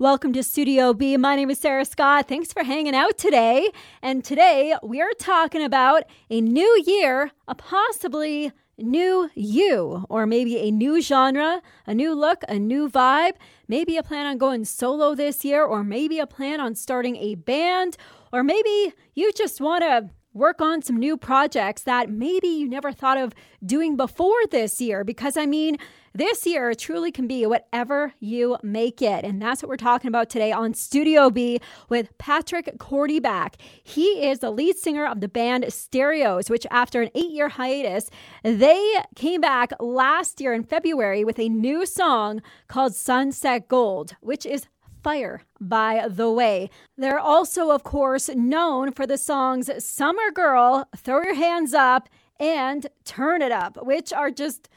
Welcome 0.00 0.32
to 0.34 0.44
Studio 0.44 0.94
B. 0.94 1.16
My 1.16 1.34
name 1.34 1.50
is 1.50 1.58
Sarah 1.58 1.84
Scott. 1.84 2.28
Thanks 2.28 2.52
for 2.52 2.62
hanging 2.62 2.94
out 2.94 3.18
today. 3.18 3.68
And 4.00 4.22
today 4.24 4.76
we 4.80 5.00
are 5.00 5.10
talking 5.18 5.60
about 5.60 6.04
a 6.30 6.40
new 6.40 6.84
year, 6.86 7.32
a 7.48 7.56
possibly 7.56 8.52
new 8.78 9.28
you, 9.34 10.06
or 10.08 10.24
maybe 10.24 10.56
a 10.58 10.70
new 10.70 11.02
genre, 11.02 11.60
a 11.84 11.94
new 11.94 12.14
look, 12.14 12.44
a 12.48 12.60
new 12.60 12.88
vibe. 12.88 13.32
Maybe 13.66 13.96
a 13.96 14.04
plan 14.04 14.26
on 14.26 14.38
going 14.38 14.64
solo 14.66 15.16
this 15.16 15.44
year, 15.44 15.64
or 15.64 15.82
maybe 15.82 16.20
a 16.20 16.28
plan 16.28 16.60
on 16.60 16.76
starting 16.76 17.16
a 17.16 17.34
band, 17.34 17.96
or 18.32 18.44
maybe 18.44 18.92
you 19.14 19.32
just 19.32 19.60
want 19.60 19.82
to 19.82 20.10
work 20.32 20.60
on 20.60 20.82
some 20.82 20.96
new 20.96 21.16
projects 21.16 21.82
that 21.82 22.10
maybe 22.10 22.48
you 22.48 22.68
never 22.68 22.92
thought 22.92 23.18
of 23.18 23.34
doing 23.64 23.96
before 23.96 24.46
this 24.50 24.80
year. 24.80 25.04
Because 25.04 25.36
I 25.36 25.46
mean, 25.46 25.78
this 26.14 26.46
year 26.46 26.74
truly 26.74 27.12
can 27.12 27.26
be 27.26 27.46
whatever 27.46 28.12
you 28.18 28.56
make 28.62 29.00
it. 29.02 29.24
And 29.24 29.40
that's 29.40 29.62
what 29.62 29.68
we're 29.68 29.76
talking 29.76 30.08
about 30.08 30.28
today 30.30 30.52
on 30.52 30.74
Studio 30.74 31.30
B 31.30 31.60
with 31.88 32.16
Patrick 32.18 32.78
Kordyback. 32.78 33.54
He 33.82 34.28
is 34.28 34.40
the 34.40 34.50
lead 34.50 34.76
singer 34.76 35.06
of 35.06 35.20
the 35.20 35.28
band 35.28 35.72
Stereos, 35.72 36.50
which 36.50 36.66
after 36.70 37.02
an 37.02 37.10
eight 37.14 37.30
year 37.30 37.48
hiatus, 37.48 38.10
they 38.42 38.94
came 39.14 39.40
back 39.40 39.72
last 39.80 40.40
year 40.40 40.52
in 40.52 40.64
February 40.64 41.24
with 41.24 41.38
a 41.38 41.48
new 41.48 41.86
song 41.86 42.42
called 42.66 42.94
Sunset 42.94 43.68
Gold, 43.68 44.16
which 44.20 44.44
is 44.44 44.66
fire, 45.08 45.40
by 45.58 46.06
the 46.06 46.30
way. 46.30 46.68
They're 46.98 47.18
also, 47.18 47.70
of 47.70 47.82
course, 47.82 48.28
known 48.28 48.92
for 48.92 49.06
the 49.06 49.16
songs 49.16 49.70
Summer 49.82 50.30
Girl, 50.34 50.86
Throw 50.98 51.22
Your 51.22 51.34
Hands 51.34 51.72
Up, 51.72 52.10
and 52.38 52.86
Turn 53.06 53.40
It 53.40 53.50
Up, 53.50 53.86
which 53.86 54.12
are 54.12 54.30
just 54.30 54.68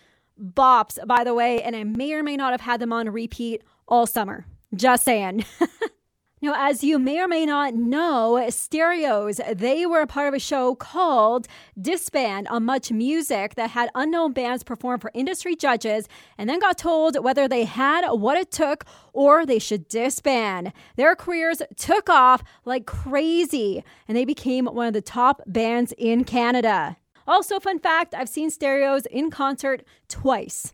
bops, 0.41 1.05
by 1.05 1.25
the 1.25 1.33
way, 1.33 1.61
and 1.61 1.75
I 1.75 1.83
may 1.83 2.13
or 2.13 2.23
may 2.23 2.37
not 2.37 2.51
have 2.53 2.61
had 2.61 2.79
them 2.79 2.93
on 2.93 3.09
repeat 3.09 3.61
all 3.89 4.07
summer. 4.07 4.45
Just 4.73 5.03
saying. 5.03 5.43
Now, 6.43 6.55
as 6.57 6.83
you 6.83 6.97
may 6.97 7.19
or 7.19 7.27
may 7.27 7.45
not 7.45 7.75
know, 7.75 8.43
Stereos, 8.49 9.39
they 9.53 9.85
were 9.85 10.01
a 10.01 10.07
part 10.07 10.27
of 10.27 10.33
a 10.33 10.39
show 10.39 10.73
called 10.73 11.47
Disband 11.79 12.47
on 12.47 12.65
Much 12.65 12.91
Music 12.91 13.53
that 13.53 13.69
had 13.69 13.91
unknown 13.93 14.33
bands 14.33 14.63
perform 14.63 14.99
for 14.99 15.11
industry 15.13 15.55
judges 15.55 16.09
and 16.39 16.49
then 16.49 16.57
got 16.57 16.79
told 16.79 17.23
whether 17.23 17.47
they 17.47 17.65
had 17.65 18.09
what 18.09 18.39
it 18.39 18.49
took 18.49 18.85
or 19.13 19.45
they 19.45 19.59
should 19.59 19.87
disband. 19.87 20.73
Their 20.95 21.15
careers 21.15 21.61
took 21.77 22.09
off 22.09 22.43
like 22.65 22.87
crazy 22.87 23.83
and 24.07 24.17
they 24.17 24.25
became 24.25 24.65
one 24.65 24.87
of 24.87 24.93
the 24.93 25.01
top 25.01 25.43
bands 25.45 25.93
in 25.95 26.23
Canada. 26.23 26.97
Also, 27.27 27.59
fun 27.59 27.79
fact 27.79 28.13
I've 28.13 28.29
seen 28.29 28.49
Stereos 28.49 29.05
in 29.07 29.29
concert 29.29 29.83
twice. 30.07 30.73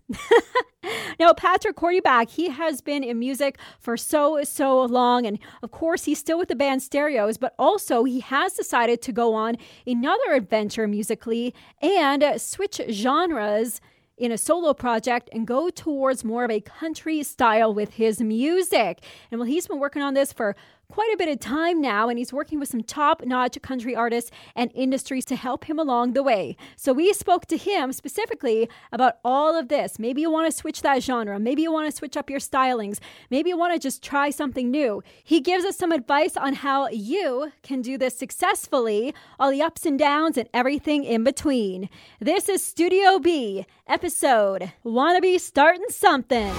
now, 1.20 1.34
Patrick 1.34 1.76
Kordyback, 1.76 2.30
he 2.30 2.50
has 2.50 2.82
been 2.82 3.04
in 3.04 3.20
music 3.20 3.58
for 3.80 3.98
so, 3.98 4.44
so 4.44 4.84
long. 4.84 5.26
And 5.26 5.40
of 5.62 5.72
course, 5.72 6.06
he's 6.06 6.20
still 6.20 6.38
with 6.38 6.50
the 6.50 6.56
band 6.56 6.82
Stereos, 6.82 7.38
but 7.38 7.54
also 7.60 8.04
he 8.04 8.20
has 8.22 8.54
decided 8.54 9.02
to 9.04 9.12
go 9.12 9.34
on 9.34 9.58
another 9.86 10.34
adventure 10.34 10.88
musically 10.88 11.54
and 11.82 12.24
switch 12.38 12.82
genres 12.90 13.82
in 14.18 14.32
a 14.32 14.38
solo 14.38 14.74
project 14.74 15.30
and 15.32 15.46
go 15.46 15.70
towards 15.70 16.24
more 16.24 16.44
of 16.44 16.50
a 16.52 16.60
country 16.60 17.22
style 17.22 17.74
with 17.74 17.94
his 17.94 18.20
music. 18.20 19.04
And 19.32 19.40
well, 19.40 19.48
he's 19.48 19.68
been 19.68 19.80
working 19.80 20.02
on 20.02 20.16
this 20.16 20.34
for 20.34 20.56
quite 20.90 21.14
a 21.14 21.18
bit 21.18 21.30
of 21.30 21.40
time 21.40 21.82
now, 21.82 22.10
and 22.10 22.18
he's 22.18 22.34
working 22.34 22.60
with 22.60 22.70
some 22.70 22.82
top 22.82 23.24
notch 23.26 23.62
country 23.62 23.96
artists 23.96 24.32
and 24.56 24.72
industries 24.74 25.26
to 25.26 25.36
help 25.36 25.66
him 25.66 25.78
along 25.78 26.14
the 26.14 26.24
way. 26.24 26.56
So 26.76 26.94
we 26.94 27.14
spoke 27.14 27.46
to 27.48 27.58
him 27.58 27.92
specifically 27.92 28.70
about 28.92 29.18
all 29.24 29.58
of 29.58 29.68
this. 29.68 30.00
Maybe 30.00 30.22
you 30.22 30.32
want 30.32 30.50
to 30.50 30.58
switch 30.58 30.82
that 30.82 31.04
genre, 31.04 31.40
maybe 31.40 31.62
you 31.62 31.72
want 31.72 31.90
to 31.90 31.96
switch 31.96 32.16
up 32.18 32.30
your 32.30 32.40
stylings, 32.40 33.00
maybe 33.30 33.50
you 33.50 33.58
want 33.58 33.74
to 33.74 33.80
just 33.80 34.04
try 34.04 34.30
something 34.30 34.72
new. 34.72 35.04
He 35.24 35.40
gives 35.42 35.66
us 35.66 35.78
some 35.78 35.92
advice 35.92 36.38
on 36.38 36.54
how 36.54 36.88
you 36.90 37.52
can 37.64 37.82
do 37.82 37.98
this 37.98 38.18
successfully, 38.18 39.14
all 39.40 39.52
the 39.52 39.62
ups 39.62 39.86
and 39.86 40.00
downs, 40.00 40.38
and 40.38 40.50
everything 40.54 41.04
in 41.04 41.24
between. 41.24 41.90
This 42.20 42.50
is 42.50 42.64
Studio 42.64 43.20
B, 43.20 43.66
episode 43.88 44.72
Wanna 44.84 45.22
Be 45.22 45.38
Starting 45.38 45.86
Something. 45.90 46.54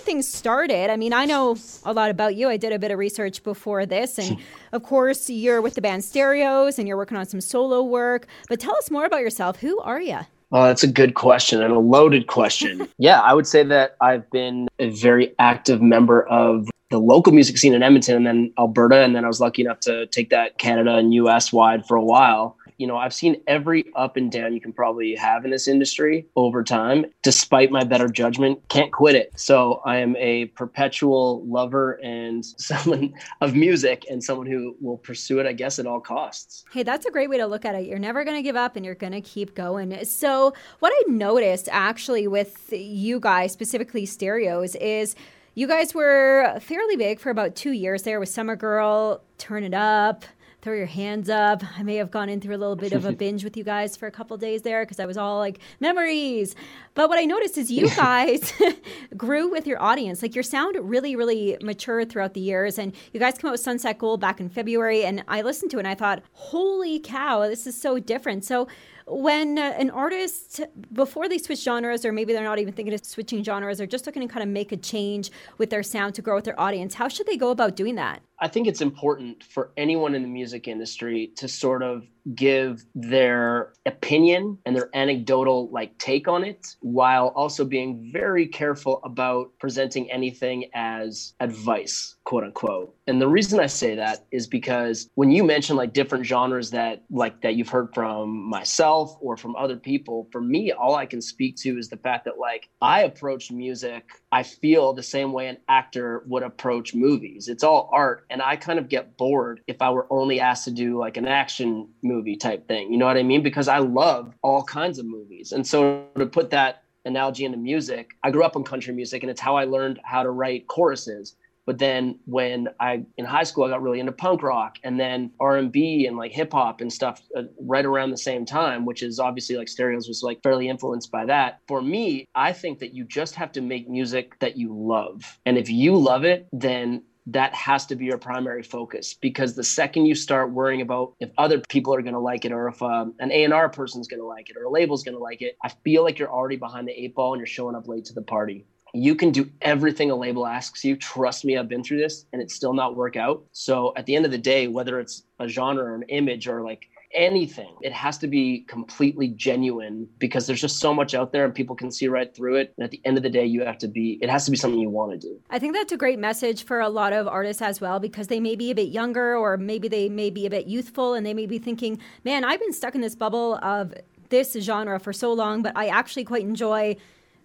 Things 0.00 0.26
started, 0.26 0.90
I 0.90 0.96
mean, 0.96 1.12
I 1.12 1.24
know 1.24 1.56
a 1.84 1.92
lot 1.92 2.10
about 2.10 2.34
you. 2.34 2.48
I 2.48 2.56
did 2.56 2.72
a 2.72 2.78
bit 2.78 2.90
of 2.90 2.98
research 2.98 3.42
before 3.42 3.86
this. 3.86 4.18
And 4.18 4.38
of 4.72 4.82
course, 4.82 5.30
you're 5.30 5.62
with 5.62 5.74
the 5.74 5.82
band 5.82 6.04
Stereos 6.04 6.78
and 6.78 6.88
you're 6.88 6.96
working 6.96 7.16
on 7.16 7.26
some 7.26 7.40
solo 7.40 7.82
work. 7.82 8.26
But 8.48 8.60
tell 8.60 8.76
us 8.76 8.90
more 8.90 9.04
about 9.04 9.20
yourself. 9.20 9.60
Who 9.60 9.78
are 9.80 10.00
you? 10.00 10.18
Oh, 10.52 10.64
that's 10.64 10.82
a 10.82 10.88
good 10.88 11.14
question 11.14 11.62
and 11.62 11.72
a 11.72 11.78
loaded 11.78 12.26
question. 12.26 12.88
yeah, 12.98 13.20
I 13.20 13.34
would 13.34 13.46
say 13.46 13.62
that 13.62 13.96
I've 14.00 14.28
been 14.30 14.68
a 14.78 14.90
very 14.90 15.32
active 15.38 15.80
member 15.80 16.26
of 16.26 16.68
the 16.90 16.98
local 16.98 17.32
music 17.32 17.56
scene 17.56 17.72
in 17.72 17.84
Edmonton 17.84 18.16
and 18.16 18.26
then 18.26 18.52
Alberta. 18.58 18.96
And 18.96 19.14
then 19.14 19.24
I 19.24 19.28
was 19.28 19.40
lucky 19.40 19.62
enough 19.62 19.78
to 19.80 20.06
take 20.06 20.30
that 20.30 20.58
Canada 20.58 20.96
and 20.96 21.14
US 21.14 21.52
wide 21.52 21.86
for 21.86 21.96
a 21.96 22.02
while 22.02 22.56
you 22.80 22.86
know, 22.86 22.96
I've 22.96 23.12
seen 23.12 23.42
every 23.46 23.84
up 23.94 24.16
and 24.16 24.32
down 24.32 24.54
you 24.54 24.60
can 24.60 24.72
probably 24.72 25.14
have 25.14 25.44
in 25.44 25.50
this 25.50 25.68
industry 25.68 26.26
over 26.34 26.64
time. 26.64 27.04
Despite 27.22 27.70
my 27.70 27.84
better 27.84 28.08
judgment, 28.08 28.66
can't 28.70 28.90
quit 28.90 29.14
it. 29.14 29.38
So 29.38 29.82
I 29.84 29.98
am 29.98 30.16
a 30.16 30.46
perpetual 30.46 31.46
lover 31.46 32.00
and 32.02 32.42
someone 32.56 33.12
of 33.42 33.54
music 33.54 34.06
and 34.08 34.24
someone 34.24 34.46
who 34.46 34.76
will 34.80 34.96
pursue 34.96 35.40
it, 35.40 35.46
I 35.46 35.52
guess, 35.52 35.78
at 35.78 35.86
all 35.86 36.00
costs. 36.00 36.64
Hey, 36.72 36.82
that's 36.82 37.04
a 37.04 37.10
great 37.10 37.28
way 37.28 37.36
to 37.36 37.46
look 37.46 37.66
at 37.66 37.74
it. 37.74 37.86
You're 37.86 37.98
never 37.98 38.24
going 38.24 38.38
to 38.38 38.42
give 38.42 38.56
up 38.56 38.76
and 38.76 38.84
you're 38.84 38.94
going 38.94 39.12
to 39.12 39.20
keep 39.20 39.54
going. 39.54 40.02
So, 40.06 40.54
what 40.78 40.90
I 40.94 41.12
noticed 41.12 41.68
actually 41.70 42.28
with 42.28 42.72
you 42.72 43.20
guys, 43.20 43.52
specifically 43.52 44.06
stereos, 44.06 44.74
is 44.76 45.14
you 45.54 45.66
guys 45.66 45.94
were 45.94 46.58
fairly 46.60 46.96
big 46.96 47.20
for 47.20 47.28
about 47.28 47.56
two 47.56 47.72
years 47.72 48.04
there 48.04 48.18
with 48.18 48.30
Summer 48.30 48.56
Girl, 48.56 49.22
Turn 49.36 49.64
It 49.64 49.74
Up 49.74 50.24
throw 50.62 50.74
your 50.74 50.86
hands 50.86 51.28
up. 51.28 51.62
I 51.78 51.82
may 51.82 51.96
have 51.96 52.10
gone 52.10 52.28
in 52.28 52.40
through 52.40 52.56
a 52.56 52.58
little 52.58 52.76
bit 52.76 52.92
of 52.92 53.04
a 53.04 53.12
binge 53.20 53.44
with 53.44 53.56
you 53.56 53.64
guys 53.64 53.96
for 53.96 54.06
a 54.06 54.10
couple 54.10 54.36
days 54.36 54.62
there 54.62 54.84
because 54.84 55.00
I 55.00 55.06
was 55.06 55.16
all 55.16 55.38
like 55.38 55.58
memories. 55.80 56.54
But 56.94 57.08
what 57.08 57.18
I 57.18 57.24
noticed 57.24 57.56
is 57.56 57.70
you 57.70 57.88
guys 57.96 58.52
grew 59.16 59.50
with 59.50 59.66
your 59.66 59.80
audience. 59.82 60.22
Like 60.22 60.34
your 60.34 60.44
sound 60.44 60.76
really, 60.80 61.16
really 61.16 61.56
matured 61.62 62.10
throughout 62.10 62.34
the 62.34 62.40
years. 62.40 62.78
And 62.78 62.94
you 63.12 63.20
guys 63.20 63.38
came 63.38 63.48
out 63.48 63.52
with 63.52 63.60
Sunset 63.60 63.98
Gold 63.98 64.20
back 64.20 64.40
in 64.40 64.48
February. 64.48 65.04
And 65.04 65.24
I 65.28 65.42
listened 65.42 65.70
to 65.72 65.78
it 65.78 65.80
and 65.80 65.88
I 65.88 65.94
thought, 65.94 66.22
holy 66.32 66.98
cow, 66.98 67.46
this 67.48 67.66
is 67.66 67.80
so 67.80 67.98
different. 67.98 68.44
So 68.44 68.68
when 69.06 69.58
uh, 69.58 69.74
an 69.78 69.90
artist 69.90 70.60
before 70.92 71.28
they 71.28 71.38
switch 71.38 71.62
genres 71.62 72.04
or 72.04 72.12
maybe 72.12 72.32
they're 72.32 72.44
not 72.44 72.58
even 72.58 72.72
thinking 72.72 72.94
of 72.94 73.04
switching 73.04 73.42
genres 73.42 73.78
they're 73.78 73.86
just 73.86 74.06
looking 74.06 74.22
to 74.22 74.28
kind 74.28 74.42
of 74.42 74.48
make 74.48 74.72
a 74.72 74.76
change 74.76 75.30
with 75.58 75.70
their 75.70 75.82
sound 75.82 76.14
to 76.14 76.22
grow 76.22 76.36
with 76.36 76.44
their 76.44 76.58
audience 76.60 76.94
how 76.94 77.08
should 77.08 77.26
they 77.26 77.36
go 77.36 77.50
about 77.50 77.76
doing 77.76 77.94
that? 77.96 78.20
I 78.38 78.48
think 78.48 78.66
it's 78.66 78.80
important 78.80 79.44
for 79.44 79.70
anyone 79.76 80.14
in 80.14 80.22
the 80.22 80.28
music 80.28 80.66
industry 80.66 81.32
to 81.36 81.48
sort 81.48 81.82
of 81.82 82.06
give 82.34 82.84
their 82.94 83.72
opinion 83.86 84.58
and 84.66 84.76
their 84.76 84.90
anecdotal 84.94 85.70
like 85.70 85.96
take 85.98 86.28
on 86.28 86.44
it 86.44 86.76
while 86.80 87.28
also 87.28 87.64
being 87.64 88.10
very 88.12 88.46
careful 88.46 89.00
about 89.04 89.50
presenting 89.58 90.10
anything 90.10 90.66
as 90.74 91.34
advice 91.40 92.16
quote 92.24 92.44
unquote. 92.44 92.94
And 93.06 93.20
the 93.20 93.28
reason 93.28 93.58
i 93.60 93.66
say 93.66 93.94
that 93.96 94.26
is 94.30 94.46
because 94.46 95.08
when 95.14 95.30
you 95.30 95.44
mention 95.44 95.76
like 95.76 95.92
different 95.92 96.24
genres 96.24 96.70
that 96.70 97.02
like 97.10 97.40
that 97.42 97.54
you've 97.56 97.68
heard 97.68 97.88
from 97.94 98.30
myself 98.48 99.16
or 99.20 99.36
from 99.36 99.56
other 99.56 99.76
people 99.76 100.28
for 100.30 100.40
me 100.40 100.72
all 100.72 100.94
i 100.94 101.06
can 101.06 101.20
speak 101.20 101.56
to 101.56 101.78
is 101.78 101.88
the 101.88 101.96
fact 101.96 102.24
that 102.26 102.38
like 102.38 102.68
i 102.80 103.02
approach 103.02 103.50
music 103.50 104.04
i 104.32 104.42
feel 104.42 104.92
the 104.92 105.02
same 105.02 105.32
way 105.32 105.48
an 105.48 105.58
actor 105.68 106.22
would 106.26 106.42
approach 106.42 106.94
movies 106.94 107.48
it's 107.48 107.64
all 107.64 107.88
art 107.92 108.24
and 108.30 108.40
i 108.42 108.56
kind 108.56 108.78
of 108.78 108.88
get 108.88 109.16
bored 109.16 109.60
if 109.66 109.80
i 109.82 109.90
were 109.90 110.06
only 110.10 110.40
asked 110.40 110.64
to 110.64 110.70
do 110.70 110.98
like 110.98 111.16
an 111.16 111.26
action 111.26 111.88
movie 112.02 112.36
type 112.36 112.66
thing. 112.68 112.92
You 112.92 112.98
know 112.98 113.06
what 113.06 113.16
I 113.16 113.22
mean? 113.22 113.42
Because 113.42 113.68
I 113.68 113.78
love 113.78 114.34
all 114.42 114.62
kinds 114.62 114.98
of 114.98 115.06
movies. 115.06 115.52
And 115.52 115.66
so 115.66 116.06
to 116.18 116.26
put 116.26 116.50
that 116.50 116.84
analogy 117.04 117.44
into 117.44 117.58
music, 117.58 118.10
I 118.22 118.30
grew 118.30 118.44
up 118.44 118.56
on 118.56 118.64
country 118.64 118.94
music 118.94 119.22
and 119.22 119.30
it's 119.30 119.40
how 119.40 119.56
I 119.56 119.64
learned 119.64 120.00
how 120.04 120.22
to 120.22 120.30
write 120.30 120.66
choruses. 120.66 121.36
But 121.70 121.78
then 121.78 122.18
when 122.24 122.66
I 122.80 123.04
in 123.16 123.24
high 123.24 123.44
school 123.44 123.62
I 123.62 123.68
got 123.68 123.80
really 123.80 124.00
into 124.00 124.10
punk 124.10 124.42
rock 124.42 124.78
and 124.82 124.98
then 124.98 125.30
R&B 125.38 126.04
and 126.04 126.16
like 126.16 126.32
hip 126.32 126.52
hop 126.52 126.80
and 126.80 126.92
stuff 126.92 127.22
uh, 127.36 127.44
right 127.60 127.86
around 127.86 128.10
the 128.10 128.16
same 128.16 128.44
time, 128.44 128.84
which 128.84 129.04
is 129.04 129.20
obviously 129.20 129.56
like 129.56 129.68
Stereos 129.68 130.08
was 130.08 130.24
like 130.24 130.42
fairly 130.42 130.68
influenced 130.68 131.12
by 131.12 131.26
that. 131.26 131.60
For 131.68 131.80
me, 131.80 132.26
I 132.34 132.52
think 132.52 132.80
that 132.80 132.92
you 132.92 133.04
just 133.04 133.36
have 133.36 133.52
to 133.52 133.60
make 133.60 133.88
music 133.88 134.36
that 134.40 134.56
you 134.56 134.74
love. 134.76 135.38
And 135.46 135.56
if 135.56 135.70
you 135.70 135.96
love 135.96 136.24
it, 136.24 136.48
then 136.52 137.04
that 137.26 137.54
has 137.54 137.86
to 137.86 137.94
be 137.94 138.06
your 138.06 138.18
primary 138.18 138.64
focus 138.64 139.14
because 139.14 139.54
the 139.54 139.62
second 139.62 140.06
you 140.06 140.16
start 140.16 140.50
worrying 140.50 140.80
about 140.80 141.14
if 141.20 141.30
other 141.38 141.60
people 141.68 141.94
are 141.94 142.02
going 142.02 142.14
to 142.14 142.18
like 142.18 142.44
it 142.44 142.50
or 142.50 142.66
if 142.66 142.82
um, 142.82 143.14
an 143.20 143.30
A&R 143.30 143.68
person's 143.68 144.08
going 144.08 144.20
to 144.20 144.26
like 144.26 144.50
it 144.50 144.56
or 144.56 144.64
a 144.64 144.70
label's 144.70 145.04
going 145.04 145.16
to 145.16 145.22
like 145.22 145.40
it, 145.40 145.56
I 145.62 145.68
feel 145.84 146.02
like 146.02 146.18
you're 146.18 146.32
already 146.32 146.56
behind 146.56 146.88
the 146.88 147.00
eight 147.00 147.14
ball 147.14 147.32
and 147.32 147.38
you're 147.38 147.46
showing 147.46 147.76
up 147.76 147.86
late 147.86 148.06
to 148.06 148.12
the 148.12 148.22
party 148.22 148.66
you 148.92 149.14
can 149.14 149.30
do 149.30 149.50
everything 149.62 150.10
a 150.10 150.16
label 150.16 150.46
asks 150.46 150.84
you. 150.84 150.96
Trust 150.96 151.44
me, 151.44 151.56
I've 151.56 151.68
been 151.68 151.84
through 151.84 151.98
this 151.98 152.26
and 152.32 152.42
it 152.42 152.50
still 152.50 152.72
not 152.72 152.96
work 152.96 153.16
out. 153.16 153.44
So 153.52 153.92
at 153.96 154.06
the 154.06 154.16
end 154.16 154.24
of 154.24 154.30
the 154.30 154.38
day, 154.38 154.68
whether 154.68 155.00
it's 155.00 155.24
a 155.38 155.48
genre 155.48 155.84
or 155.84 155.94
an 155.94 156.04
image 156.08 156.48
or 156.48 156.62
like 156.62 156.86
anything, 157.12 157.74
it 157.80 157.92
has 157.92 158.18
to 158.18 158.28
be 158.28 158.60
completely 158.68 159.28
genuine 159.28 160.08
because 160.18 160.46
there's 160.46 160.60
just 160.60 160.78
so 160.78 160.94
much 160.94 161.14
out 161.14 161.32
there 161.32 161.44
and 161.44 161.54
people 161.54 161.74
can 161.74 161.90
see 161.90 162.06
right 162.06 162.34
through 162.34 162.56
it. 162.56 162.72
And 162.76 162.84
at 162.84 162.90
the 162.90 163.00
end 163.04 163.16
of 163.16 163.22
the 163.22 163.30
day, 163.30 163.44
you 163.44 163.64
have 163.64 163.78
to 163.78 163.88
be, 163.88 164.18
it 164.22 164.30
has 164.30 164.44
to 164.44 164.50
be 164.50 164.56
something 164.56 164.78
you 164.78 164.90
want 164.90 165.12
to 165.12 165.18
do. 165.18 165.40
I 165.50 165.58
think 165.58 165.74
that's 165.74 165.92
a 165.92 165.96
great 165.96 166.18
message 166.18 166.64
for 166.64 166.80
a 166.80 166.88
lot 166.88 167.12
of 167.12 167.26
artists 167.26 167.62
as 167.62 167.80
well 167.80 167.98
because 167.98 168.28
they 168.28 168.40
may 168.40 168.54
be 168.54 168.70
a 168.70 168.74
bit 168.74 168.88
younger 168.90 169.36
or 169.36 169.56
maybe 169.56 169.88
they 169.88 170.08
may 170.08 170.30
be 170.30 170.46
a 170.46 170.50
bit 170.50 170.66
youthful 170.66 171.14
and 171.14 171.26
they 171.26 171.34
may 171.34 171.46
be 171.46 171.58
thinking, 171.58 171.98
man, 172.24 172.44
I've 172.44 172.60
been 172.60 172.72
stuck 172.72 172.94
in 172.94 173.00
this 173.00 173.16
bubble 173.16 173.56
of 173.62 173.92
this 174.28 174.52
genre 174.52 175.00
for 175.00 175.12
so 175.12 175.32
long, 175.32 175.62
but 175.62 175.76
I 175.76 175.88
actually 175.88 176.24
quite 176.24 176.42
enjoy 176.42 176.96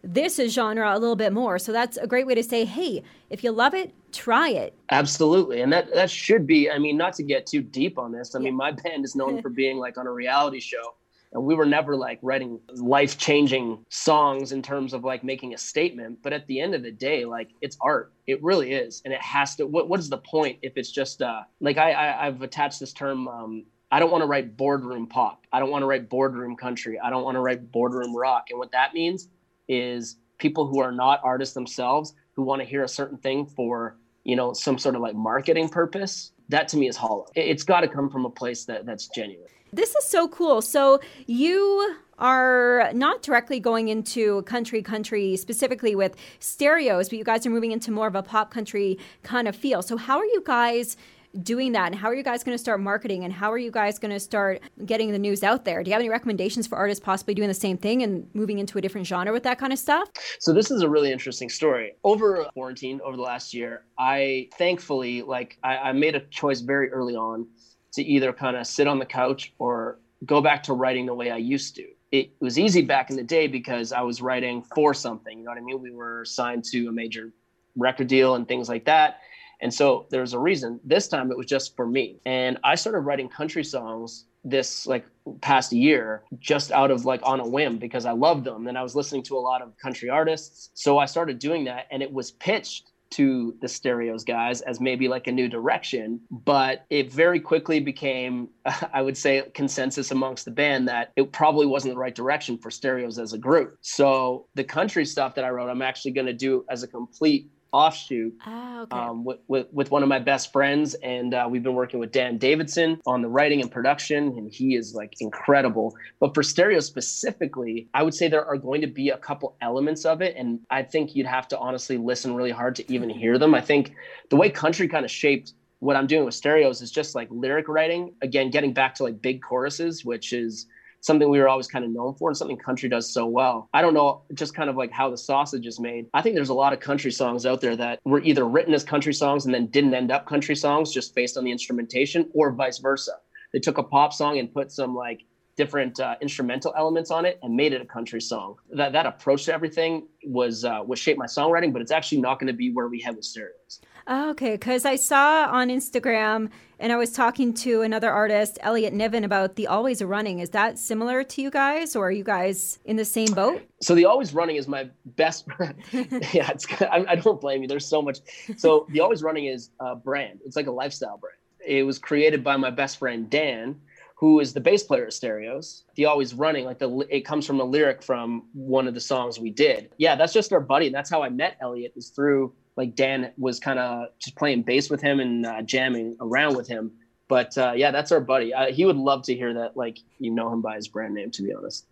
this 0.05 0.37
is 0.37 0.53
genre 0.53 0.95
a 0.95 0.99
little 0.99 1.15
bit 1.15 1.33
more. 1.33 1.57
So 1.57 1.71
that's 1.71 1.97
a 1.97 2.07
great 2.07 2.27
way 2.27 2.35
to 2.35 2.43
say, 2.43 2.63
hey, 2.63 3.03
if 3.29 3.43
you 3.43 3.51
love 3.51 3.73
it, 3.73 3.93
try 4.11 4.49
it. 4.49 4.73
Absolutely. 4.91 5.61
And 5.61 5.73
that 5.73 5.93
that 5.93 6.09
should 6.09 6.45
be, 6.45 6.69
I 6.69 6.77
mean, 6.77 6.95
not 6.95 7.13
to 7.13 7.23
get 7.23 7.45
too 7.45 7.61
deep 7.61 7.97
on 7.97 8.11
this. 8.11 8.35
I 8.35 8.39
yeah. 8.39 8.45
mean, 8.45 8.55
my 8.55 8.71
band 8.71 9.03
is 9.03 9.15
known 9.15 9.41
for 9.41 9.49
being 9.61 9.77
like 9.77 9.97
on 9.97 10.07
a 10.07 10.11
reality 10.11 10.59
show. 10.59 10.93
And 11.33 11.43
we 11.43 11.55
were 11.55 11.65
never 11.65 11.97
like 11.97 12.19
writing 12.21 12.61
life 12.75 13.17
changing 13.17 13.83
songs 13.89 14.53
in 14.53 14.61
terms 14.61 14.93
of 14.93 15.03
like 15.03 15.23
making 15.23 15.53
a 15.53 15.57
statement. 15.57 16.19
But 16.21 16.31
at 16.31 16.47
the 16.47 16.61
end 16.61 16.75
of 16.75 16.83
the 16.83 16.91
day, 16.91 17.25
like 17.25 17.49
it's 17.61 17.77
art. 17.81 18.13
It 18.25 18.41
really 18.41 18.71
is. 18.71 19.01
And 19.03 19.13
it 19.13 19.21
has 19.21 19.55
to, 19.57 19.65
what, 19.65 19.89
what 19.89 19.99
is 19.99 20.07
the 20.07 20.19
point 20.19 20.59
if 20.61 20.77
it's 20.77 20.91
just, 20.91 21.21
uh, 21.21 21.41
like 21.59 21.77
I, 21.77 21.91
I, 21.91 22.25
have 22.25 22.41
attached 22.41 22.79
this 22.79 22.93
term, 22.93 23.27
um, 23.27 23.65
I 23.91 23.99
don't 23.99 24.11
want 24.11 24.21
to 24.21 24.27
write 24.27 24.55
boardroom 24.55 25.07
pop. 25.07 25.45
I 25.51 25.59
don't 25.59 25.71
want 25.71 25.81
to 25.81 25.87
write 25.87 26.07
boardroom 26.07 26.55
country. 26.55 26.97
I 26.99 27.09
don't 27.09 27.23
want 27.23 27.35
to 27.35 27.41
write 27.41 27.69
boardroom 27.69 28.15
rock. 28.15 28.45
And 28.49 28.57
what 28.57 28.71
that 28.71 28.93
means 28.93 29.27
is 29.67 30.17
people 30.37 30.67
who 30.67 30.79
are 30.79 30.91
not 30.91 31.21
artists 31.23 31.53
themselves 31.53 32.13
who 32.33 32.43
want 32.43 32.61
to 32.61 32.67
hear 32.67 32.83
a 32.83 32.87
certain 32.87 33.17
thing 33.17 33.45
for 33.45 33.97
you 34.23 34.35
know 34.35 34.53
some 34.53 34.77
sort 34.77 34.95
of 34.95 35.01
like 35.01 35.15
marketing 35.15 35.69
purpose 35.69 36.31
that 36.49 36.67
to 36.69 36.77
me 36.77 36.87
is 36.87 36.95
hollow. 36.95 37.25
It's 37.35 37.63
got 37.63 37.81
to 37.81 37.87
come 37.87 38.09
from 38.09 38.25
a 38.25 38.29
place 38.29 38.65
that 38.65 38.85
that's 38.85 39.07
genuine. 39.07 39.47
This 39.73 39.95
is 39.95 40.05
so 40.05 40.27
cool. 40.27 40.61
So 40.61 41.01
you 41.25 41.95
are 42.17 42.91
not 42.93 43.21
directly 43.21 43.59
going 43.59 43.89
into 43.89 44.41
country 44.43 44.81
country 44.81 45.35
specifically 45.35 45.95
with 45.95 46.15
stereos 46.39 47.09
but 47.09 47.17
you 47.17 47.25
guys 47.25 47.45
are 47.45 47.49
moving 47.49 47.73
into 47.73 47.91
more 47.91 48.07
of 48.07 48.15
a 48.15 48.23
pop 48.23 48.51
country 48.51 48.97
kind 49.23 49.47
of 49.47 49.55
feel. 49.55 49.81
So 49.81 49.97
how 49.97 50.17
are 50.17 50.25
you 50.25 50.41
guys 50.45 50.95
doing 51.43 51.71
that? 51.73 51.87
And 51.87 51.95
how 51.95 52.07
are 52.07 52.15
you 52.15 52.23
guys 52.23 52.43
going 52.43 52.55
to 52.55 52.61
start 52.61 52.79
marketing? 52.79 53.23
And 53.23 53.33
how 53.33 53.51
are 53.51 53.57
you 53.57 53.71
guys 53.71 53.99
going 53.99 54.11
to 54.11 54.19
start 54.19 54.61
getting 54.85 55.11
the 55.11 55.19
news 55.19 55.43
out 55.43 55.65
there? 55.65 55.83
Do 55.83 55.89
you 55.89 55.93
have 55.93 56.01
any 56.01 56.09
recommendations 56.09 56.67
for 56.67 56.77
artists 56.77 57.03
possibly 57.03 57.33
doing 57.33 57.47
the 57.47 57.53
same 57.53 57.77
thing 57.77 58.03
and 58.03 58.27
moving 58.33 58.59
into 58.59 58.77
a 58.77 58.81
different 58.81 59.07
genre 59.07 59.31
with 59.31 59.43
that 59.43 59.57
kind 59.57 59.73
of 59.73 59.79
stuff? 59.79 60.09
So 60.39 60.53
this 60.53 60.71
is 60.71 60.81
a 60.81 60.89
really 60.89 61.11
interesting 61.11 61.49
story. 61.49 61.93
Over 62.03 62.45
quarantine, 62.53 63.01
over 63.03 63.15
the 63.15 63.23
last 63.23 63.53
year, 63.53 63.85
I 63.97 64.49
thankfully 64.57 65.21
like 65.21 65.57
I, 65.63 65.77
I 65.77 65.91
made 65.91 66.15
a 66.15 66.21
choice 66.21 66.61
very 66.61 66.91
early 66.91 67.15
on 67.15 67.47
to 67.93 68.03
either 68.03 68.33
kind 68.33 68.57
of 68.57 68.67
sit 68.67 68.87
on 68.87 68.99
the 68.99 69.05
couch 69.05 69.53
or 69.59 69.99
go 70.25 70.41
back 70.41 70.63
to 70.63 70.73
writing 70.73 71.05
the 71.05 71.13
way 71.13 71.31
I 71.31 71.37
used 71.37 71.75
to 71.75 71.85
it 72.11 72.31
was 72.39 72.57
easy 72.57 72.81
back 72.81 73.09
in 73.09 73.15
the 73.15 73.23
day 73.23 73.47
because 73.47 73.91
I 73.91 74.01
was 74.01 74.21
writing 74.21 74.63
for 74.73 74.93
something. 74.93 75.37
You 75.37 75.43
know 75.43 75.51
what 75.51 75.57
I 75.57 75.61
mean? 75.61 75.81
We 75.81 75.91
were 75.91 76.23
signed 76.25 76.63
to 76.65 76.87
a 76.87 76.91
major 76.91 77.33
record 77.75 78.07
deal 78.07 78.35
and 78.35 78.47
things 78.47 78.69
like 78.69 78.85
that. 78.85 79.19
And 79.61 79.73
so 79.73 80.07
there's 80.09 80.33
a 80.33 80.39
reason. 80.39 80.79
This 80.83 81.07
time 81.07 81.31
it 81.31 81.37
was 81.37 81.47
just 81.47 81.75
for 81.75 81.87
me. 81.87 82.19
And 82.25 82.57
I 82.63 82.75
started 82.75 82.99
writing 82.99 83.29
country 83.29 83.63
songs 83.63 84.25
this 84.43 84.85
like 84.85 85.05
past 85.41 85.73
year 85.73 86.23
just 86.39 86.71
out 86.71 86.91
of 86.91 87.03
like 87.03 87.21
on 87.23 87.39
a 87.39 87.47
whim 87.47 87.77
because 87.77 88.05
I 88.05 88.11
loved 88.11 88.43
them 88.43 88.67
and 88.67 88.77
I 88.77 88.83
was 88.83 88.95
listening 88.95 89.23
to 89.23 89.37
a 89.37 89.39
lot 89.39 89.61
of 89.61 89.75
country 89.77 90.09
artists. 90.09 90.69
So 90.75 90.99
I 90.99 91.05
started 91.05 91.39
doing 91.39 91.65
that 91.65 91.87
and 91.91 92.03
it 92.03 92.11
was 92.11 92.31
pitched 92.31 92.91
to 93.11 93.55
the 93.61 93.67
stereos 93.67 94.23
guys 94.23 94.61
as 94.61 94.81
maybe 94.81 95.07
like 95.07 95.27
a 95.27 95.31
new 95.31 95.47
direction 95.47 96.19
but 96.31 96.85
it 96.89 97.11
very 97.11 97.39
quickly 97.39 97.79
became 97.79 98.49
i 98.93 99.01
would 99.01 99.15
say 99.15 99.43
consensus 99.53 100.11
amongst 100.11 100.45
the 100.45 100.51
band 100.51 100.87
that 100.87 101.11
it 101.15 101.31
probably 101.31 101.65
wasn't 101.65 101.93
the 101.93 101.97
right 101.97 102.15
direction 102.15 102.57
for 102.57 102.71
stereos 102.71 103.19
as 103.19 103.33
a 103.33 103.37
group 103.37 103.77
so 103.81 104.47
the 104.55 104.63
country 104.63 105.05
stuff 105.05 105.35
that 105.35 105.45
i 105.45 105.49
wrote 105.49 105.69
i'm 105.69 105.81
actually 105.81 106.11
going 106.11 106.25
to 106.25 106.33
do 106.33 106.65
as 106.69 106.83
a 106.83 106.87
complete 106.87 107.49
offshoot 107.71 108.33
ah, 108.45 108.81
okay. 108.81 108.97
um, 108.97 109.23
with, 109.23 109.39
with, 109.47 109.67
with, 109.73 109.91
one 109.91 110.03
of 110.03 110.09
my 110.09 110.19
best 110.19 110.51
friends. 110.51 110.93
And 110.95 111.33
uh, 111.33 111.47
we've 111.49 111.63
been 111.63 111.73
working 111.73 111.99
with 111.99 112.11
Dan 112.11 112.37
Davidson 112.37 113.01
on 113.05 113.21
the 113.21 113.27
writing 113.27 113.61
and 113.61 113.71
production, 113.71 114.37
and 114.37 114.51
he 114.51 114.75
is 114.75 114.95
like 114.95 115.15
incredible. 115.19 115.95
But 116.19 116.33
for 116.33 116.43
stereo 116.43 116.79
specifically, 116.79 117.87
I 117.93 118.03
would 118.03 118.13
say 118.13 118.27
there 118.27 118.45
are 118.45 118.57
going 118.57 118.81
to 118.81 118.87
be 118.87 119.09
a 119.09 119.17
couple 119.17 119.55
elements 119.61 120.05
of 120.05 120.21
it. 120.21 120.35
And 120.37 120.59
I 120.69 120.83
think 120.83 121.15
you'd 121.15 121.27
have 121.27 121.47
to 121.49 121.59
honestly 121.59 121.97
listen 121.97 122.35
really 122.35 122.51
hard 122.51 122.75
to 122.77 122.93
even 122.93 123.09
hear 123.09 123.37
them. 123.37 123.53
I 123.53 123.61
think 123.61 123.93
the 124.29 124.35
way 124.35 124.49
country 124.49 124.87
kind 124.87 125.05
of 125.05 125.11
shaped 125.11 125.53
what 125.79 125.95
I'm 125.95 126.07
doing 126.07 126.25
with 126.25 126.33
stereos 126.33 126.81
is 126.81 126.91
just 126.91 127.15
like 127.15 127.27
lyric 127.29 127.67
writing. 127.67 128.13
Again, 128.21 128.49
getting 128.49 128.73
back 128.73 128.95
to 128.95 129.03
like 129.03 129.21
big 129.21 129.41
choruses, 129.41 130.05
which 130.05 130.33
is 130.33 130.67
something 131.05 131.29
we 131.29 131.39
were 131.39 131.47
always 131.47 131.67
kind 131.67 131.85
of 131.85 131.91
known 131.91 132.15
for 132.15 132.29
and 132.29 132.37
something 132.37 132.57
country 132.57 132.89
does 132.89 133.13
so 133.13 133.27
well. 133.27 133.69
I 133.73 133.81
don't 133.81 133.93
know 133.93 134.23
just 134.33 134.55
kind 134.55 134.69
of 134.69 134.75
like 134.75 134.91
how 134.91 135.09
the 135.09 135.17
sausage 135.17 135.67
is 135.67 135.79
made. 135.79 136.07
I 136.13 136.21
think 136.21 136.35
there's 136.35 136.49
a 136.49 136.53
lot 136.53 136.73
of 136.73 136.79
country 136.79 137.11
songs 137.11 137.45
out 137.45 137.61
there 137.61 137.75
that 137.75 137.99
were 138.05 138.21
either 138.21 138.47
written 138.47 138.73
as 138.73 138.83
country 138.83 139.13
songs 139.13 139.45
and 139.45 139.53
then 139.53 139.67
didn't 139.67 139.93
end 139.93 140.11
up 140.11 140.25
country 140.25 140.55
songs 140.55 140.91
just 140.91 141.13
based 141.13 141.37
on 141.37 141.43
the 141.43 141.51
instrumentation 141.51 142.29
or 142.33 142.51
vice 142.51 142.79
versa. 142.79 143.13
They 143.53 143.59
took 143.59 143.77
a 143.77 143.83
pop 143.83 144.13
song 144.13 144.39
and 144.39 144.51
put 144.51 144.71
some 144.71 144.95
like 144.95 145.21
different 145.55 145.99
uh, 145.99 146.15
instrumental 146.21 146.73
elements 146.75 147.11
on 147.11 147.23
it 147.25 147.39
and 147.43 147.55
made 147.55 147.71
it 147.71 147.81
a 147.81 147.85
country 147.85 148.19
song. 148.19 148.55
That 148.71 148.91
that 148.93 149.05
approach 149.05 149.45
to 149.45 149.53
everything 149.53 150.07
was 150.25 150.65
uh, 150.65 150.81
was 150.85 150.97
shaped 150.97 151.19
my 151.19 151.27
songwriting, 151.27 151.71
but 151.71 151.81
it's 151.81 151.91
actually 151.91 152.21
not 152.21 152.39
going 152.39 152.47
to 152.47 152.53
be 152.53 152.71
where 152.71 152.87
we 152.87 152.99
head 152.99 153.15
with 153.15 153.25
stereos. 153.25 153.81
Oh, 154.07 154.29
okay, 154.31 154.51
because 154.51 154.85
I 154.85 154.97
saw 154.97 155.47
on 155.47 155.69
Instagram 155.69 156.51
and 156.77 156.91
I 156.91 156.95
was 156.95 157.11
talking 157.11 157.53
to 157.55 157.81
another 157.81 158.11
artist, 158.11 158.59
Elliot 158.61 158.93
Niven, 158.93 159.23
about 159.23 159.55
the 159.55 159.65
Always 159.65 160.03
Running. 160.03 160.39
Is 160.39 160.51
that 160.51 160.77
similar 160.77 161.23
to 161.23 161.41
you 161.41 161.49
guys, 161.49 161.95
or 161.95 162.07
are 162.07 162.11
you 162.11 162.23
guys 162.23 162.77
in 162.85 162.97
the 162.97 163.05
same 163.05 163.33
boat? 163.33 163.63
So 163.81 163.95
the 163.95 164.05
Always 164.05 164.31
Running 164.33 164.57
is 164.57 164.67
my 164.67 164.89
best. 165.05 165.47
yeah, 165.91 166.51
it's. 166.51 166.67
I, 166.81 167.05
I, 167.07 167.15
don't 167.15 167.41
blame 167.41 167.63
you. 167.63 167.67
There's 167.67 167.87
so 167.87 168.01
much. 168.01 168.19
So 168.57 168.85
the 168.89 168.99
Always 168.99 169.23
Running 169.23 169.45
is 169.45 169.71
a 169.79 169.95
brand. 169.95 170.39
It's 170.45 170.55
like 170.55 170.67
a 170.67 170.71
lifestyle 170.71 171.17
brand. 171.17 171.37
It 171.65 171.83
was 171.83 171.97
created 171.97 172.43
by 172.43 172.57
my 172.57 172.69
best 172.69 172.99
friend 172.99 173.27
Dan, 173.27 173.79
who 174.15 174.39
is 174.39 174.53
the 174.53 174.61
bass 174.61 174.83
player 174.83 175.05
of 175.05 175.13
Stereos. 175.13 175.83
The 175.95 176.05
Always 176.05 176.33
Running, 176.33 176.65
like 176.65 176.79
the 176.79 177.05
it 177.09 177.21
comes 177.21 177.45
from 177.45 177.59
a 177.59 177.63
lyric 177.63 178.01
from 178.01 178.47
one 178.53 178.87
of 178.87 178.93
the 178.93 179.01
songs 179.01 179.39
we 179.39 179.51
did. 179.51 179.89
Yeah, 179.97 180.15
that's 180.15 180.33
just 180.33 180.53
our 180.53 180.61
buddy. 180.61 180.87
And 180.87 180.95
that's 180.95 181.09
how 181.09 181.21
I 181.21 181.29
met 181.29 181.57
Elliot 181.61 181.93
is 181.95 182.09
through 182.09 182.53
like 182.77 182.95
Dan 182.95 183.31
was 183.37 183.59
kind 183.59 183.79
of 183.79 184.07
just 184.19 184.35
playing 184.35 184.63
bass 184.63 184.89
with 184.89 185.01
him 185.01 185.19
and 185.19 185.45
uh, 185.45 185.61
jamming 185.61 186.15
around 186.21 186.55
with 186.55 186.67
him. 186.67 186.91
But 187.27 187.57
uh, 187.57 187.73
yeah, 187.75 187.89
that's 187.89 188.11
our 188.11 188.19
buddy. 188.19 188.53
Uh, 188.53 188.71
he 188.71 188.85
would 188.85 188.97
love 188.97 189.23
to 189.23 189.35
hear 189.35 189.53
that. 189.55 189.75
Like 189.75 189.97
you 190.19 190.29
know 190.29 190.51
him 190.53 190.61
by 190.61 190.75
his 190.75 190.87
brand 190.87 191.15
name, 191.15 191.31
to 191.31 191.41
be 191.41 191.53
honest. 191.53 191.87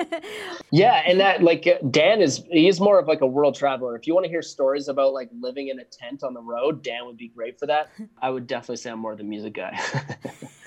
yeah, 0.70 1.02
and 1.06 1.20
that 1.20 1.42
like 1.42 1.68
Dan 1.90 2.22
is 2.22 2.42
he's 2.50 2.80
more 2.80 2.98
of 2.98 3.06
like 3.06 3.20
a 3.20 3.26
world 3.26 3.54
traveler. 3.54 3.96
If 3.96 4.06
you 4.06 4.14
want 4.14 4.24
to 4.24 4.30
hear 4.30 4.40
stories 4.40 4.88
about 4.88 5.12
like 5.12 5.28
living 5.38 5.68
in 5.68 5.78
a 5.78 5.84
tent 5.84 6.22
on 6.22 6.32
the 6.32 6.40
road, 6.40 6.82
Dan 6.82 7.04
would 7.04 7.18
be 7.18 7.28
great 7.28 7.58
for 7.58 7.66
that. 7.66 7.90
I 8.22 8.30
would 8.30 8.46
definitely 8.46 8.76
say 8.76 8.90
I'm 8.90 8.98
more 8.98 9.14
the 9.14 9.24
music 9.24 9.54
guy. 9.54 9.78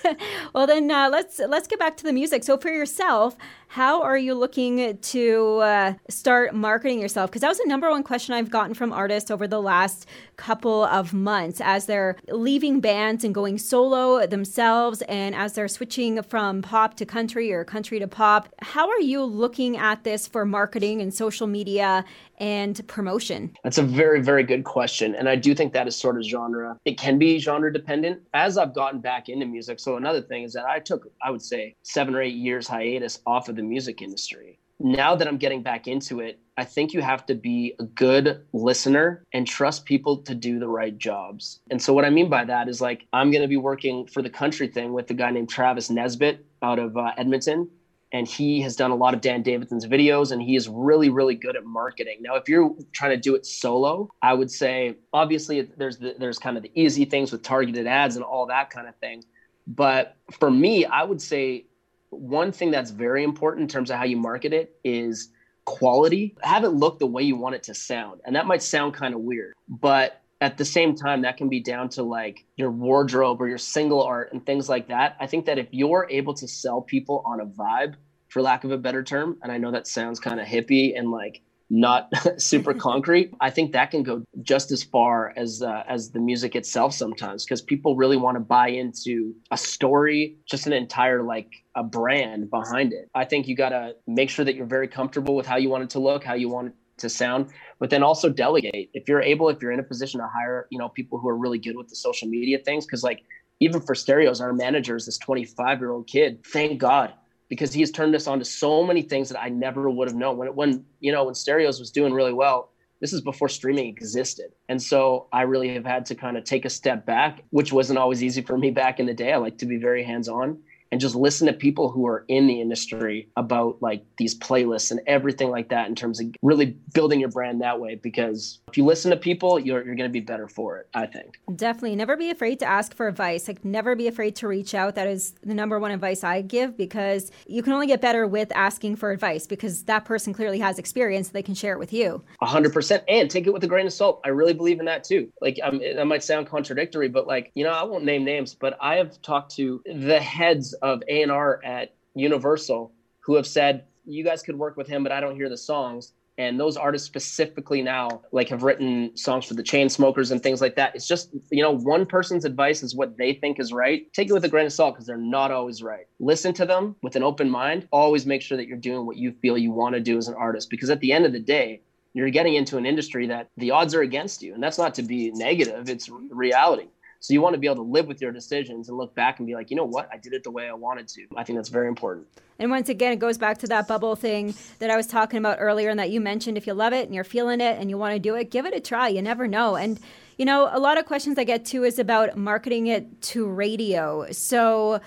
well, 0.54 0.68
then 0.68 0.88
uh, 0.88 1.08
let's 1.10 1.40
let's 1.40 1.66
get 1.66 1.80
back 1.80 1.96
to 1.96 2.04
the 2.04 2.12
music. 2.12 2.44
So 2.44 2.56
for 2.58 2.70
yourself, 2.70 3.36
how 3.68 4.02
are 4.02 4.16
you 4.16 4.34
looking 4.34 4.98
to 4.98 5.56
uh, 5.58 5.94
start 6.08 6.54
marketing 6.54 7.00
yourself? 7.00 7.30
Because 7.30 7.42
that 7.42 7.48
was 7.48 7.58
the 7.58 7.66
number 7.66 7.90
one 7.90 8.04
question 8.04 8.34
I've 8.34 8.50
gotten 8.50 8.74
from 8.74 8.92
artists 8.92 9.32
over 9.32 9.48
the 9.48 9.60
last 9.60 10.06
couple 10.36 10.84
of 10.84 11.12
months 11.12 11.60
as 11.60 11.86
they're 11.86 12.16
leaving 12.28 12.78
bands 12.78 13.24
and 13.24 13.34
going 13.34 13.58
solo 13.58 13.95
themselves, 14.28 15.02
and 15.02 15.34
as 15.34 15.52
they're 15.54 15.68
switching 15.68 16.22
from 16.22 16.62
pop 16.62 16.94
to 16.96 17.06
country 17.06 17.52
or 17.52 17.64
country 17.64 17.98
to 17.98 18.06
pop. 18.06 18.48
How 18.60 18.88
are 18.88 19.00
you 19.00 19.22
looking 19.22 19.76
at 19.76 20.04
this 20.04 20.26
for 20.26 20.44
marketing 20.44 21.00
and 21.00 21.12
social 21.12 21.46
media 21.46 22.04
and 22.38 22.86
promotion? 22.86 23.54
That's 23.64 23.78
a 23.78 23.82
very, 23.82 24.20
very 24.22 24.42
good 24.42 24.64
question. 24.64 25.14
And 25.14 25.28
I 25.28 25.36
do 25.36 25.54
think 25.54 25.72
that 25.72 25.88
is 25.88 25.96
sort 25.96 26.16
of 26.16 26.24
genre. 26.24 26.78
It 26.84 26.98
can 26.98 27.18
be 27.18 27.38
genre 27.38 27.72
dependent. 27.72 28.20
As 28.34 28.58
I've 28.58 28.74
gotten 28.74 29.00
back 29.00 29.28
into 29.28 29.46
music, 29.46 29.80
so 29.80 29.96
another 29.96 30.20
thing 30.20 30.42
is 30.42 30.52
that 30.52 30.66
I 30.66 30.78
took, 30.78 31.08
I 31.22 31.30
would 31.30 31.42
say, 31.42 31.74
seven 31.82 32.14
or 32.14 32.22
eight 32.22 32.34
years 32.34 32.68
hiatus 32.68 33.20
off 33.26 33.48
of 33.48 33.56
the 33.56 33.62
music 33.62 34.02
industry. 34.02 34.58
Now 34.78 35.16
that 35.16 35.26
I'm 35.26 35.38
getting 35.38 35.62
back 35.62 35.88
into 35.88 36.20
it, 36.20 36.38
I 36.56 36.64
think 36.64 36.92
you 36.92 37.02
have 37.02 37.26
to 37.26 37.34
be 37.34 37.74
a 37.78 37.84
good 37.84 38.44
listener 38.52 39.22
and 39.32 39.46
trust 39.46 39.84
people 39.84 40.18
to 40.18 40.34
do 40.34 40.58
the 40.58 40.68
right 40.68 40.96
jobs. 40.96 41.60
And 41.70 41.80
so, 41.80 41.92
what 41.92 42.04
I 42.04 42.10
mean 42.10 42.28
by 42.30 42.44
that 42.44 42.68
is 42.68 42.80
like, 42.80 43.06
I'm 43.12 43.30
going 43.30 43.42
to 43.42 43.48
be 43.48 43.56
working 43.56 44.06
for 44.06 44.22
the 44.22 44.30
country 44.30 44.68
thing 44.68 44.92
with 44.92 45.10
a 45.10 45.14
guy 45.14 45.30
named 45.30 45.50
Travis 45.50 45.90
Nesbitt 45.90 46.44
out 46.62 46.78
of 46.78 46.96
uh, 46.96 47.12
Edmonton 47.16 47.68
and 48.12 48.26
he 48.26 48.60
has 48.60 48.76
done 48.76 48.90
a 48.90 48.96
lot 48.96 49.14
of 49.14 49.20
Dan 49.20 49.42
Davidson's 49.42 49.86
videos 49.86 50.32
and 50.32 50.40
he 50.40 50.56
is 50.56 50.68
really 50.68 51.08
really 51.10 51.34
good 51.34 51.56
at 51.56 51.64
marketing. 51.64 52.18
Now 52.20 52.36
if 52.36 52.48
you're 52.48 52.74
trying 52.92 53.10
to 53.10 53.16
do 53.16 53.34
it 53.34 53.44
solo, 53.44 54.08
I 54.22 54.34
would 54.34 54.50
say 54.50 54.96
obviously 55.12 55.62
there's 55.76 55.98
the, 55.98 56.14
there's 56.18 56.38
kind 56.38 56.56
of 56.56 56.62
the 56.62 56.70
easy 56.74 57.04
things 57.04 57.32
with 57.32 57.42
targeted 57.42 57.86
ads 57.86 58.16
and 58.16 58.24
all 58.24 58.46
that 58.46 58.70
kind 58.70 58.88
of 58.88 58.96
thing. 58.96 59.24
But 59.66 60.16
for 60.38 60.50
me, 60.50 60.84
I 60.84 61.02
would 61.02 61.20
say 61.20 61.66
one 62.10 62.52
thing 62.52 62.70
that's 62.70 62.90
very 62.90 63.24
important 63.24 63.62
in 63.62 63.68
terms 63.68 63.90
of 63.90 63.98
how 63.98 64.04
you 64.04 64.16
market 64.16 64.52
it 64.52 64.78
is 64.84 65.30
quality. 65.66 66.34
Have 66.42 66.64
it 66.64 66.70
look 66.70 66.98
the 66.98 67.06
way 67.06 67.22
you 67.22 67.36
want 67.36 67.54
it 67.56 67.64
to 67.64 67.74
sound. 67.74 68.22
And 68.24 68.34
that 68.36 68.46
might 68.46 68.62
sound 68.62 68.94
kind 68.94 69.14
of 69.14 69.20
weird, 69.20 69.54
but 69.68 70.22
at 70.40 70.58
the 70.58 70.64
same 70.64 70.94
time 70.94 71.22
that 71.22 71.36
can 71.36 71.48
be 71.48 71.60
down 71.60 71.88
to 71.88 72.02
like 72.02 72.44
your 72.56 72.70
wardrobe 72.70 73.40
or 73.40 73.48
your 73.48 73.58
single 73.58 74.02
art 74.02 74.32
and 74.32 74.44
things 74.44 74.68
like 74.68 74.88
that 74.88 75.16
i 75.20 75.26
think 75.26 75.46
that 75.46 75.58
if 75.58 75.66
you're 75.70 76.06
able 76.10 76.34
to 76.34 76.46
sell 76.46 76.80
people 76.82 77.22
on 77.24 77.40
a 77.40 77.46
vibe 77.46 77.94
for 78.28 78.42
lack 78.42 78.64
of 78.64 78.70
a 78.70 78.78
better 78.78 79.02
term 79.02 79.38
and 79.42 79.50
i 79.50 79.58
know 79.58 79.70
that 79.70 79.86
sounds 79.86 80.20
kind 80.20 80.40
of 80.40 80.46
hippie 80.46 80.98
and 80.98 81.10
like 81.10 81.40
not 81.68 82.08
super 82.40 82.72
concrete 82.72 83.32
i 83.40 83.50
think 83.50 83.72
that 83.72 83.90
can 83.90 84.02
go 84.02 84.22
just 84.42 84.70
as 84.70 84.82
far 84.82 85.32
as 85.36 85.62
uh, 85.62 85.82
as 85.88 86.10
the 86.10 86.20
music 86.20 86.54
itself 86.54 86.92
sometimes 86.92 87.44
because 87.44 87.60
people 87.60 87.96
really 87.96 88.16
want 88.16 88.36
to 88.36 88.40
buy 88.40 88.68
into 88.68 89.34
a 89.50 89.56
story 89.56 90.36
just 90.46 90.66
an 90.66 90.72
entire 90.72 91.22
like 91.22 91.50
a 91.74 91.82
brand 91.82 92.50
behind 92.50 92.92
it. 92.92 93.08
I 93.14 93.24
think 93.24 93.46
you 93.46 93.54
got 93.54 93.68
to 93.68 93.94
make 94.06 94.30
sure 94.30 94.44
that 94.44 94.56
you're 94.56 94.66
very 94.66 94.88
comfortable 94.88 95.36
with 95.36 95.46
how 95.46 95.56
you 95.56 95.68
want 95.68 95.84
it 95.84 95.90
to 95.90 95.98
look 95.98 96.24
how 96.24 96.34
you 96.34 96.48
want 96.48 96.68
it 96.68 96.74
to 96.98 97.10
sound 97.10 97.50
but 97.78 97.90
then 97.90 98.02
also 98.02 98.30
delegate. 98.30 98.88
If 98.94 99.08
you're 99.08 99.20
able 99.20 99.50
if 99.50 99.60
you're 99.60 99.72
in 99.72 99.80
a 99.80 99.84
position 99.84 100.20
to 100.20 100.26
hire 100.26 100.66
you 100.70 100.78
know 100.78 100.88
people 100.88 101.18
who 101.18 101.28
are 101.28 101.36
really 101.36 101.58
good 101.58 101.76
with 101.76 101.88
the 101.88 101.96
social 101.96 102.28
media 102.28 102.58
things 102.58 102.86
because 102.86 103.04
like 103.04 103.22
even 103.60 103.80
for 103.80 103.94
stereos 103.94 104.40
our 104.40 104.52
manager 104.52 104.96
is 104.96 105.06
this 105.06 105.18
25 105.18 105.80
year 105.80 105.90
old 105.90 106.06
kid. 106.06 106.44
Thank 106.46 106.78
god 106.78 107.12
because 107.48 107.72
he 107.72 107.80
has 107.80 107.90
turned 107.90 108.14
us 108.14 108.26
on 108.26 108.38
to 108.38 108.44
so 108.44 108.84
many 108.84 109.02
things 109.02 109.28
that 109.28 109.40
i 109.40 109.48
never 109.48 109.88
would 109.90 110.08
have 110.08 110.16
known. 110.16 110.36
When 110.36 110.48
when 110.54 110.84
you 111.00 111.12
know 111.12 111.24
when 111.24 111.34
stereos 111.34 111.78
was 111.78 111.90
doing 111.90 112.12
really 112.12 112.32
well 112.32 112.70
this 112.98 113.12
is 113.12 113.20
before 113.20 113.50
streaming 113.50 113.88
existed. 113.88 114.52
And 114.68 114.82
so 114.82 115.28
i 115.32 115.42
really 115.42 115.72
have 115.74 115.84
had 115.84 116.06
to 116.06 116.14
kind 116.14 116.36
of 116.36 116.44
take 116.44 116.64
a 116.64 116.70
step 116.70 117.06
back 117.06 117.42
which 117.50 117.72
wasn't 117.72 117.98
always 117.98 118.22
easy 118.22 118.42
for 118.42 118.56
me 118.56 118.70
back 118.70 119.00
in 119.00 119.06
the 119.06 119.14
day. 119.14 119.32
I 119.32 119.36
like 119.36 119.58
to 119.58 119.66
be 119.66 119.76
very 119.76 120.02
hands 120.02 120.28
on 120.28 120.58
and 120.92 121.00
just 121.00 121.14
listen 121.14 121.46
to 121.46 121.52
people 121.52 121.90
who 121.90 122.06
are 122.06 122.24
in 122.28 122.46
the 122.46 122.60
industry 122.60 123.28
about 123.36 123.80
like 123.80 124.04
these 124.18 124.38
playlists 124.38 124.90
and 124.90 125.00
everything 125.06 125.50
like 125.50 125.68
that 125.68 125.88
in 125.88 125.94
terms 125.94 126.20
of 126.20 126.26
really 126.42 126.76
building 126.94 127.20
your 127.20 127.28
brand 127.28 127.60
that 127.60 127.80
way 127.80 127.94
because 127.94 128.60
if 128.68 128.76
you 128.76 128.84
listen 128.84 129.10
to 129.10 129.16
people 129.16 129.58
you're, 129.58 129.84
you're 129.84 129.94
going 129.94 130.08
to 130.08 130.12
be 130.12 130.20
better 130.20 130.48
for 130.48 130.78
it 130.78 130.88
i 130.94 131.06
think. 131.06 131.38
Definitely. 131.54 131.96
Never 131.96 132.16
be 132.16 132.30
afraid 132.30 132.58
to 132.60 132.66
ask 132.66 132.94
for 132.94 133.08
advice. 133.08 133.48
Like 133.48 133.64
never 133.64 133.94
be 133.94 134.08
afraid 134.08 134.36
to 134.36 134.48
reach 134.48 134.74
out. 134.74 134.94
That 134.94 135.06
is 135.06 135.34
the 135.42 135.54
number 135.54 135.78
one 135.78 135.90
advice 135.90 136.24
i 136.24 136.42
give 136.42 136.76
because 136.76 137.30
you 137.46 137.62
can 137.62 137.72
only 137.72 137.86
get 137.86 138.00
better 138.00 138.26
with 138.26 138.52
asking 138.54 138.96
for 138.96 139.10
advice 139.10 139.46
because 139.46 139.84
that 139.84 140.04
person 140.04 140.32
clearly 140.32 140.58
has 140.58 140.78
experience 140.78 141.28
they 141.28 141.42
can 141.42 141.54
share 141.54 141.72
it 141.72 141.78
with 141.78 141.92
you. 141.92 142.22
100% 142.42 143.02
and 143.08 143.30
take 143.30 143.46
it 143.46 143.52
with 143.52 143.64
a 143.64 143.66
grain 143.66 143.86
of 143.86 143.92
salt. 143.92 144.20
I 144.24 144.28
really 144.28 144.54
believe 144.54 144.80
in 144.80 144.86
that 144.86 145.04
too. 145.04 145.32
Like 145.40 145.58
um, 145.62 145.78
that 145.78 146.06
might 146.06 146.22
sound 146.22 146.46
contradictory 146.46 147.08
but 147.08 147.26
like 147.26 147.50
you 147.54 147.64
know 147.64 147.70
i 147.70 147.82
won't 147.82 148.04
name 148.04 148.24
names 148.24 148.54
but 148.54 148.76
i 148.80 148.96
have 148.96 149.20
talked 149.22 149.54
to 149.56 149.82
the 149.86 150.20
heads 150.20 150.74
of 150.82 151.02
A&R 151.08 151.60
at 151.64 151.94
Universal 152.14 152.92
who 153.20 153.34
have 153.34 153.46
said, 153.46 153.84
you 154.04 154.24
guys 154.24 154.42
could 154.42 154.56
work 154.56 154.76
with 154.76 154.86
him, 154.86 155.02
but 155.02 155.12
I 155.12 155.20
don't 155.20 155.34
hear 155.34 155.48
the 155.48 155.56
songs. 155.56 156.12
And 156.38 156.60
those 156.60 156.76
artists 156.76 157.06
specifically 157.06 157.82
now, 157.82 158.20
like, 158.30 158.50
have 158.50 158.62
written 158.62 159.16
songs 159.16 159.46
for 159.46 159.54
the 159.54 159.62
Chainsmokers 159.62 160.30
and 160.30 160.42
things 160.42 160.60
like 160.60 160.76
that. 160.76 160.94
It's 160.94 161.08
just, 161.08 161.30
you 161.50 161.62
know, 161.62 161.70
one 161.70 162.04
person's 162.04 162.44
advice 162.44 162.82
is 162.82 162.94
what 162.94 163.16
they 163.16 163.32
think 163.32 163.58
is 163.58 163.72
right. 163.72 164.12
Take 164.12 164.28
it 164.28 164.34
with 164.34 164.44
a 164.44 164.48
grain 164.48 164.66
of 164.66 164.72
salt 164.72 164.94
because 164.94 165.06
they're 165.06 165.16
not 165.16 165.50
always 165.50 165.82
right. 165.82 166.06
Listen 166.20 166.52
to 166.54 166.66
them 166.66 166.94
with 167.02 167.16
an 167.16 167.22
open 167.22 167.48
mind. 167.48 167.88
Always 167.90 168.26
make 168.26 168.42
sure 168.42 168.58
that 168.58 168.68
you're 168.68 168.76
doing 168.76 169.06
what 169.06 169.16
you 169.16 169.32
feel 169.32 169.56
you 169.56 169.70
want 169.70 169.94
to 169.94 170.00
do 170.00 170.18
as 170.18 170.28
an 170.28 170.34
artist 170.34 170.68
because 170.68 170.90
at 170.90 171.00
the 171.00 171.10
end 171.10 171.24
of 171.24 171.32
the 171.32 171.40
day, 171.40 171.80
you're 172.12 172.30
getting 172.30 172.54
into 172.54 172.76
an 172.76 172.86
industry 172.86 173.26
that 173.26 173.50
the 173.56 173.70
odds 173.70 173.94
are 173.94 174.02
against 174.02 174.42
you. 174.42 174.54
And 174.54 174.62
that's 174.62 174.78
not 174.78 174.94
to 174.94 175.02
be 175.02 175.30
negative, 175.32 175.88
it's 175.88 176.10
reality. 176.30 176.88
So 177.20 177.34
you 177.34 177.40
want 177.40 177.54
to 177.54 177.58
be 177.58 177.66
able 177.66 177.76
to 177.76 177.90
live 177.90 178.06
with 178.06 178.20
your 178.20 178.32
decisions 178.32 178.88
and 178.88 178.96
look 178.96 179.14
back 179.14 179.38
and 179.38 179.46
be 179.46 179.54
like, 179.54 179.70
you 179.70 179.76
know 179.76 179.84
what, 179.84 180.08
I 180.12 180.16
did 180.16 180.32
it 180.32 180.44
the 180.44 180.50
way 180.50 180.68
I 180.68 180.72
wanted 180.74 181.08
to. 181.08 181.26
I 181.36 181.44
think 181.44 181.58
that's 181.58 181.68
very 181.68 181.88
important. 181.88 182.26
And 182.58 182.70
once 182.70 182.88
again, 182.88 183.12
it 183.12 183.18
goes 183.18 183.36
back 183.36 183.58
to 183.58 183.66
that 183.66 183.86
bubble 183.86 184.16
thing 184.16 184.54
that 184.78 184.90
I 184.90 184.96
was 184.96 185.06
talking 185.06 185.38
about 185.38 185.58
earlier 185.60 185.90
and 185.90 185.98
that 185.98 186.10
you 186.10 186.20
mentioned. 186.20 186.56
If 186.56 186.66
you 186.66 186.74
love 186.74 186.92
it 186.92 187.06
and 187.06 187.14
you're 187.14 187.24
feeling 187.24 187.60
it 187.60 187.78
and 187.78 187.90
you 187.90 187.98
want 187.98 188.14
to 188.14 188.18
do 188.18 188.34
it, 188.34 188.50
give 188.50 188.64
it 188.64 188.74
a 188.74 188.80
try. 188.80 189.08
You 189.08 189.22
never 189.22 189.46
know. 189.46 189.76
And, 189.76 190.00
you 190.38 190.44
know, 190.44 190.68
a 190.72 190.78
lot 190.78 190.98
of 190.98 191.06
questions 191.06 191.38
I 191.38 191.44
get 191.44 191.64
too 191.64 191.84
is 191.84 191.98
about 191.98 192.36
marketing 192.36 192.86
it 192.86 193.20
to 193.22 193.46
radio. 193.46 194.30
So 194.32 195.00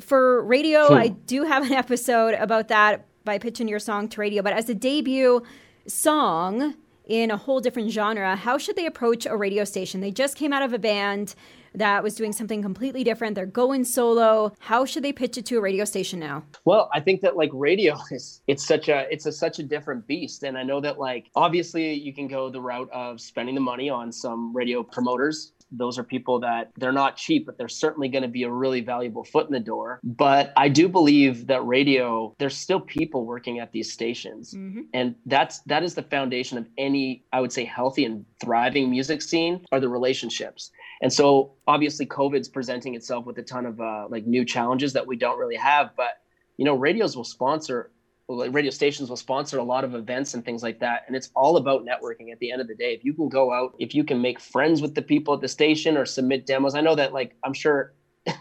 for 0.00 0.42
radio, 0.42 0.88
hmm. 0.88 0.94
I 0.94 1.08
do 1.08 1.44
have 1.44 1.64
an 1.64 1.72
episode 1.72 2.34
about 2.34 2.68
that 2.68 3.06
by 3.24 3.38
pitching 3.38 3.68
your 3.68 3.78
song 3.78 4.08
to 4.08 4.20
radio. 4.20 4.42
But 4.42 4.52
as 4.52 4.68
a 4.68 4.74
debut 4.74 5.42
song, 5.86 6.74
in 7.12 7.30
a 7.30 7.36
whole 7.36 7.60
different 7.60 7.90
genre, 7.90 8.34
how 8.34 8.56
should 8.56 8.74
they 8.74 8.86
approach 8.86 9.26
a 9.26 9.36
radio 9.36 9.64
station? 9.64 10.00
They 10.00 10.10
just 10.10 10.34
came 10.34 10.50
out 10.50 10.62
of 10.62 10.72
a 10.72 10.78
band 10.78 11.34
that 11.74 12.02
was 12.02 12.14
doing 12.14 12.32
something 12.32 12.62
completely 12.62 13.04
different. 13.04 13.34
They're 13.34 13.44
going 13.44 13.84
solo. 13.84 14.54
How 14.60 14.86
should 14.86 15.04
they 15.04 15.12
pitch 15.12 15.36
it 15.36 15.44
to 15.46 15.58
a 15.58 15.60
radio 15.60 15.84
station 15.84 16.18
now? 16.18 16.42
Well, 16.64 16.88
I 16.94 17.00
think 17.00 17.20
that 17.20 17.36
like 17.36 17.50
radio 17.52 17.98
is 18.10 18.40
it's 18.46 18.66
such 18.66 18.88
a 18.88 19.06
it's 19.12 19.26
a 19.26 19.32
such 19.32 19.58
a 19.58 19.62
different 19.62 20.06
beast 20.06 20.42
and 20.42 20.56
I 20.56 20.62
know 20.62 20.80
that 20.80 20.98
like 20.98 21.30
obviously 21.34 21.92
you 21.92 22.14
can 22.14 22.28
go 22.28 22.48
the 22.48 22.62
route 22.62 22.88
of 22.90 23.20
spending 23.20 23.54
the 23.54 23.60
money 23.60 23.90
on 23.90 24.10
some 24.10 24.56
radio 24.56 24.82
promoters 24.82 25.52
those 25.72 25.98
are 25.98 26.04
people 26.04 26.40
that 26.40 26.70
they're 26.76 26.92
not 26.92 27.16
cheap, 27.16 27.46
but 27.46 27.58
they're 27.58 27.68
certainly 27.68 28.08
going 28.08 28.22
to 28.22 28.28
be 28.28 28.42
a 28.44 28.50
really 28.50 28.80
valuable 28.80 29.24
foot 29.24 29.46
in 29.46 29.52
the 29.52 29.60
door. 29.60 30.00
But 30.04 30.52
I 30.56 30.68
do 30.68 30.88
believe 30.88 31.46
that 31.46 31.66
radio, 31.66 32.34
there's 32.38 32.56
still 32.56 32.80
people 32.80 33.24
working 33.24 33.58
at 33.58 33.72
these 33.72 33.92
stations. 33.92 34.54
Mm-hmm. 34.54 34.82
And 34.94 35.14
that's 35.26 35.60
that 35.60 35.82
is 35.82 35.94
the 35.94 36.02
foundation 36.02 36.58
of 36.58 36.66
any, 36.78 37.24
I 37.32 37.40
would 37.40 37.52
say, 37.52 37.64
healthy 37.64 38.04
and 38.04 38.24
thriving 38.40 38.90
music 38.90 39.22
scene 39.22 39.64
are 39.72 39.80
the 39.80 39.88
relationships. 39.88 40.70
And 41.00 41.12
so 41.12 41.54
obviously 41.66 42.06
COVID's 42.06 42.48
presenting 42.48 42.94
itself 42.94 43.24
with 43.26 43.38
a 43.38 43.42
ton 43.42 43.66
of 43.66 43.80
uh, 43.80 44.06
like 44.08 44.26
new 44.26 44.44
challenges 44.44 44.92
that 44.92 45.06
we 45.06 45.16
don't 45.16 45.38
really 45.38 45.56
have. 45.56 45.90
But 45.96 46.18
you 46.56 46.64
know, 46.64 46.74
radios 46.74 47.16
will 47.16 47.24
sponsor 47.24 47.90
radio 48.28 48.70
stations 48.70 49.08
will 49.08 49.16
sponsor 49.16 49.58
a 49.58 49.62
lot 49.62 49.84
of 49.84 49.94
events 49.94 50.34
and 50.34 50.44
things 50.44 50.62
like 50.62 50.80
that 50.80 51.02
and 51.06 51.16
it's 51.16 51.30
all 51.34 51.56
about 51.56 51.84
networking 51.84 52.32
at 52.32 52.38
the 52.38 52.50
end 52.50 52.60
of 52.60 52.68
the 52.68 52.74
day. 52.74 52.94
If 52.94 53.04
you 53.04 53.14
can 53.14 53.28
go 53.28 53.52
out 53.52 53.74
if 53.78 53.94
you 53.94 54.04
can 54.04 54.20
make 54.20 54.40
friends 54.40 54.80
with 54.80 54.94
the 54.94 55.02
people 55.02 55.34
at 55.34 55.40
the 55.40 55.48
station 55.48 55.96
or 55.96 56.06
submit 56.06 56.46
demos 56.46 56.74
i 56.74 56.80
know 56.80 56.94
that 56.94 57.12
like 57.12 57.36
i'm 57.44 57.52
sure 57.52 57.94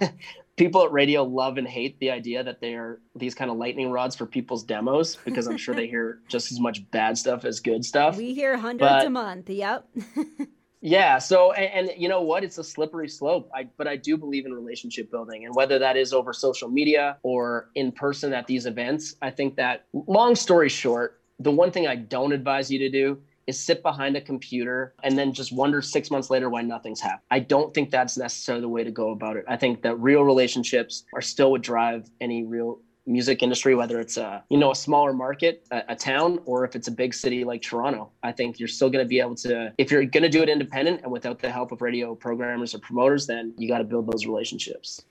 people 0.57 0.83
at 0.83 0.91
radio 0.91 1.23
love 1.23 1.57
and 1.57 1.67
hate 1.67 1.99
the 1.99 2.11
idea 2.11 2.43
that 2.43 2.61
they 2.61 2.73
are 2.75 3.01
these 3.15 3.33
kind 3.33 3.49
of 3.49 3.57
lightning 3.57 3.89
rods 3.89 4.15
for 4.15 4.25
people's 4.25 4.63
demos 4.63 5.17
because 5.25 5.47
i'm 5.47 5.57
sure 5.57 5.73
they 5.73 5.87
hear 5.95 6.21
just 6.27 6.51
as 6.51 6.59
much 6.59 6.89
bad 6.91 7.17
stuff 7.17 7.45
as 7.45 7.59
good 7.59 7.83
stuff. 7.83 8.17
We 8.17 8.33
hear 8.33 8.57
hundreds 8.57 8.91
but, 8.91 9.07
a 9.07 9.09
month 9.09 9.49
yep 9.49 9.87
Yeah. 10.81 11.19
So, 11.19 11.51
and, 11.51 11.89
and, 11.89 12.01
you 12.01 12.09
know 12.09 12.21
what? 12.21 12.43
It's 12.43 12.57
a 12.57 12.63
slippery 12.63 13.07
slope. 13.07 13.49
I, 13.55 13.67
but 13.77 13.87
I 13.87 13.95
do 13.95 14.17
believe 14.17 14.45
in 14.45 14.53
relationship 14.53 15.11
building, 15.11 15.45
and 15.45 15.55
whether 15.55 15.77
that 15.79 15.95
is 15.95 16.11
over 16.11 16.33
social 16.33 16.69
media 16.69 17.17
or 17.21 17.69
in 17.75 17.91
person 17.91 18.33
at 18.33 18.47
these 18.47 18.65
events, 18.65 19.15
I 19.21 19.29
think 19.29 19.55
that. 19.57 19.85
Long 19.93 20.35
story 20.35 20.69
short, 20.69 21.21
the 21.39 21.51
one 21.51 21.71
thing 21.71 21.87
I 21.87 21.95
don't 21.95 22.33
advise 22.33 22.71
you 22.71 22.79
to 22.79 22.89
do 22.89 23.21
is 23.47 23.59
sit 23.59 23.81
behind 23.81 24.15
a 24.15 24.21
computer 24.21 24.93
and 25.03 25.17
then 25.17 25.33
just 25.33 25.51
wonder 25.51 25.81
six 25.81 26.11
months 26.11 26.29
later 26.29 26.49
why 26.49 26.61
nothing's 26.61 27.01
happened. 27.01 27.23
I 27.31 27.39
don't 27.39 27.73
think 27.73 27.89
that's 27.89 28.17
necessarily 28.17 28.61
the 28.61 28.69
way 28.69 28.83
to 28.83 28.91
go 28.91 29.11
about 29.11 29.35
it. 29.35 29.45
I 29.47 29.57
think 29.57 29.81
that 29.81 29.95
real 29.95 30.23
relationships 30.23 31.03
are 31.13 31.21
still 31.21 31.51
what 31.51 31.61
drive 31.61 32.09
any 32.19 32.43
real 32.43 32.79
music 33.05 33.41
industry, 33.41 33.75
whether 33.75 33.99
it's 33.99 34.17
a 34.17 34.43
you 34.49 34.57
know 34.57 34.71
a 34.71 34.75
smaller 34.75 35.13
market, 35.13 35.65
a, 35.71 35.83
a 35.89 35.95
town, 35.95 36.39
or 36.45 36.65
if 36.65 36.75
it's 36.75 36.87
a 36.87 36.91
big 36.91 37.13
city 37.13 37.43
like 37.43 37.61
Toronto. 37.61 38.11
I 38.23 38.31
think 38.31 38.59
you're 38.59 38.67
still 38.67 38.89
going 38.89 39.03
to 39.03 39.09
be 39.09 39.19
able 39.19 39.35
to, 39.35 39.73
if 39.77 39.91
you're 39.91 40.05
going 40.05 40.23
to 40.23 40.29
do 40.29 40.41
it 40.43 40.49
independent 40.49 41.01
and 41.01 41.11
without 41.11 41.39
the 41.39 41.49
help 41.49 41.71
of 41.71 41.81
radio 41.81 42.15
programmers 42.15 42.75
or 42.75 42.79
promoters, 42.79 43.27
then 43.27 43.53
you 43.57 43.67
got 43.67 43.79
to 43.79 43.83
build 43.83 44.11
those 44.11 44.25
relationships. 44.25 45.03